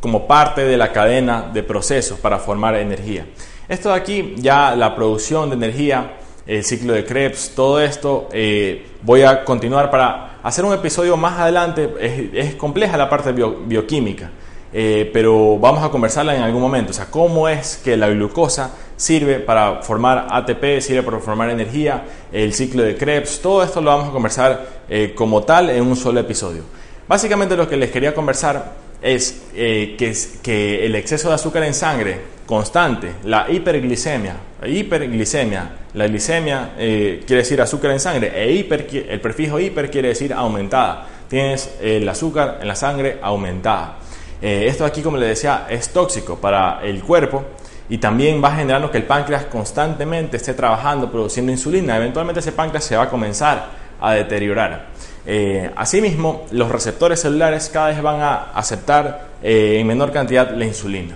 como 0.00 0.26
parte 0.26 0.64
de 0.64 0.76
la 0.76 0.90
cadena 0.90 1.50
de 1.52 1.62
procesos 1.62 2.18
para 2.18 2.40
formar 2.40 2.74
energía. 2.74 3.26
Esto 3.66 3.88
de 3.88 3.94
aquí, 3.94 4.34
ya 4.36 4.76
la 4.76 4.94
producción 4.94 5.48
de 5.48 5.56
energía, 5.56 6.16
el 6.46 6.62
ciclo 6.64 6.92
de 6.92 7.02
Krebs, 7.06 7.52
todo 7.56 7.80
esto, 7.80 8.28
eh, 8.30 8.88
voy 9.00 9.22
a 9.22 9.42
continuar 9.42 9.90
para 9.90 10.38
hacer 10.42 10.66
un 10.66 10.74
episodio 10.74 11.16
más 11.16 11.40
adelante. 11.40 11.88
Es, 12.34 12.56
compleja 12.56 12.98
la 12.98 13.08
parte 13.08 13.32
bioquímica, 13.32 14.30
eh, 14.70 15.08
pero 15.14 15.58
vamos 15.58 15.82
a 15.82 15.88
conversarla 15.88 16.36
en 16.36 16.42
algún 16.42 16.60
momento. 16.60 16.90
O 16.90 16.94
sea, 16.94 17.06
cómo 17.06 17.48
es 17.48 17.80
que 17.82 17.96
la 17.96 18.10
glucosa 18.10 18.70
sirve 18.96 19.40
para 19.40 19.80
formar 19.80 20.26
ATP, 20.30 20.82
sirve 20.82 21.02
para 21.02 21.18
formar 21.18 21.48
energía, 21.48 22.04
el 22.32 22.52
ciclo 22.52 22.82
de 22.82 22.94
Krebs, 22.98 23.40
todo 23.40 23.62
esto 23.62 23.80
lo 23.80 23.90
vamos 23.92 24.10
a 24.10 24.12
conversar 24.12 24.66
eh, 24.90 25.14
como 25.14 25.42
tal 25.42 25.70
en 25.70 25.86
un 25.86 25.96
solo 25.96 26.20
episodio. 26.20 26.64
Básicamente 27.08 27.56
lo 27.56 27.66
que 27.66 27.78
les 27.78 27.90
quería 27.90 28.14
conversar 28.14 28.83
es 29.04 29.44
que, 29.52 30.16
que 30.42 30.86
el 30.86 30.94
exceso 30.96 31.28
de 31.28 31.34
azúcar 31.34 31.62
en 31.62 31.74
sangre 31.74 32.34
constante, 32.46 33.14
la 33.24 33.46
hiperglicemia. 33.50 34.36
Hiperglicemia, 34.66 35.70
la 35.94 36.06
glicemia 36.06 36.72
eh, 36.78 37.22
quiere 37.26 37.42
decir 37.42 37.60
azúcar 37.60 37.90
en 37.90 38.00
sangre, 38.00 38.32
e 38.34 38.66
el 39.08 39.20
prefijo 39.20 39.58
hiper 39.58 39.90
quiere 39.90 40.08
decir 40.08 40.32
aumentada. 40.32 41.06
Tienes 41.28 41.76
el 41.80 42.08
azúcar 42.08 42.58
en 42.60 42.68
la 42.68 42.74
sangre 42.74 43.18
aumentada. 43.22 43.98
Eh, 44.40 44.66
esto 44.68 44.84
aquí, 44.84 45.02
como 45.02 45.16
les 45.16 45.30
decía, 45.30 45.66
es 45.68 45.88
tóxico 45.90 46.36
para 46.36 46.80
el 46.82 47.02
cuerpo 47.02 47.44
y 47.88 47.98
también 47.98 48.42
va 48.42 48.54
generando 48.54 48.90
que 48.90 48.98
el 48.98 49.04
páncreas 49.04 49.46
constantemente 49.46 50.36
esté 50.36 50.54
trabajando, 50.54 51.10
produciendo 51.10 51.50
insulina. 51.50 51.96
Eventualmente 51.96 52.40
ese 52.40 52.52
páncreas 52.52 52.84
se 52.84 52.96
va 52.96 53.04
a 53.04 53.08
comenzar 53.08 53.68
a 54.00 54.12
deteriorar. 54.12 54.86
Eh, 55.26 55.70
asimismo, 55.74 56.44
los 56.50 56.70
receptores 56.70 57.20
celulares 57.20 57.70
cada 57.72 57.88
vez 57.88 58.02
van 58.02 58.20
a 58.20 58.50
aceptar 58.52 59.28
en 59.42 59.86
menor 59.86 60.12
cantidad 60.12 60.50
la 60.50 60.64
insulina. 60.64 61.14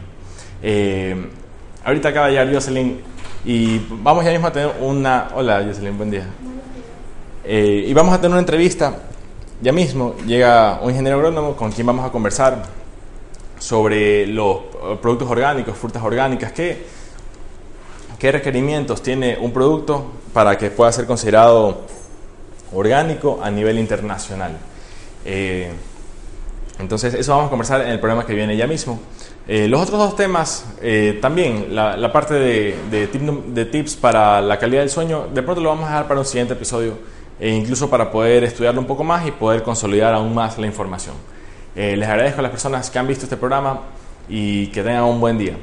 Eh, 0.62 1.30
ahorita 1.84 2.08
acaba 2.08 2.26
de 2.26 2.32
llegar 2.32 2.52
Jocelyn 2.52 3.00
y 3.44 3.78
vamos 3.90 4.24
ya 4.24 4.30
mismo 4.30 4.46
a 4.46 4.52
tener 4.52 4.72
una... 4.80 5.28
Hola 5.34 5.62
Jocelyn, 5.66 5.96
buen 5.96 6.10
día. 6.10 6.26
Eh, 7.44 7.84
y 7.86 7.92
vamos 7.94 8.14
a 8.14 8.16
tener 8.16 8.32
una 8.32 8.40
entrevista. 8.40 8.94
Ya 9.60 9.72
mismo 9.72 10.14
llega 10.26 10.80
un 10.82 10.90
ingeniero 10.90 11.18
agrónomo 11.18 11.56
con 11.56 11.70
quien 11.70 11.86
vamos 11.86 12.04
a 12.04 12.10
conversar 12.10 12.62
sobre 13.58 14.26
los 14.26 14.58
productos 15.02 15.28
orgánicos, 15.28 15.76
frutas 15.76 16.02
orgánicas, 16.02 16.52
qué 16.52 16.86
requerimientos 18.20 19.02
tiene 19.02 19.36
un 19.40 19.52
producto 19.52 20.04
para 20.32 20.56
que 20.56 20.70
pueda 20.70 20.92
ser 20.92 21.06
considerado 21.06 21.82
orgánico 22.72 23.40
a 23.42 23.50
nivel 23.50 23.78
internacional. 23.78 24.52
Eh, 25.24 25.70
entonces, 26.78 27.14
eso 27.14 27.32
vamos 27.32 27.48
a 27.48 27.50
conversar 27.50 27.80
en 27.82 27.88
el 27.88 27.98
programa 27.98 28.24
que 28.24 28.34
viene 28.34 28.56
ya 28.56 28.66
mismo. 28.66 29.00
Eh, 29.48 29.66
los 29.66 29.82
otros 29.82 29.98
dos 29.98 30.16
temas, 30.16 30.66
eh, 30.80 31.18
también 31.20 31.74
la, 31.74 32.12
parte 32.12 32.34
de, 32.34 33.68
tips 33.70 33.96
para 33.96 34.40
la 34.40 34.58
calidad 34.58 34.82
del 34.82 34.90
sueño, 34.90 35.26
de 35.32 35.42
pronto 35.42 35.60
lo 35.60 35.70
vamos 35.70 35.86
a 35.86 35.88
dejar 35.88 36.08
para 36.08 36.20
un 36.20 36.26
siguiente 36.26 36.54
episodio, 36.54 36.94
e 37.40 37.50
incluso 37.50 37.90
para 37.90 38.10
poder 38.10 38.44
estudiarlo 38.44 38.80
un 38.80 38.86
poco 38.86 39.04
más 39.04 39.26
y 39.26 39.32
poder 39.32 39.62
consolidar 39.62 40.14
aún 40.14 40.34
más 40.34 40.58
la 40.58 40.66
información. 40.66 41.14
Les 41.74 42.08
agradezco 42.08 42.40
a 42.40 42.42
las 42.42 42.50
personas 42.50 42.90
que 42.90 42.98
han 42.98 43.06
visto 43.06 43.24
este 43.24 43.36
programa 43.36 43.82
y 44.28 44.66
que 44.68 44.82
tengan 44.82 45.04
un 45.04 45.20
buen 45.20 45.38
día. 45.38 45.56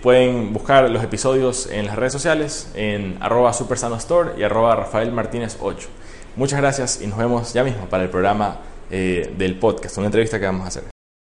pueden 0.00 0.52
buscar 0.52 0.88
los 0.88 1.02
episodios 1.02 1.68
en 1.70 1.86
las 1.86 1.96
redes 1.96 2.12
sociales, 2.12 2.70
en 2.74 3.18
arroba 3.20 3.52
supersanostore 3.52 4.38
y 4.38 4.44
arroba 4.44 4.76
Rafael 4.76 5.10
Martínez 5.10 5.56
8. 5.60 5.88
Muchas 6.36 6.60
gracias 6.60 7.00
y 7.00 7.06
nos 7.06 7.18
vemos 7.18 7.52
ya 7.52 7.62
mismo 7.62 7.86
para 7.86 8.02
el 8.02 8.10
programa 8.10 8.58
del 8.90 9.58
podcast, 9.58 9.98
una 9.98 10.06
entrevista 10.06 10.38
que 10.38 10.46
vamos 10.46 10.64
a 10.64 10.68
hacer. 10.68 10.93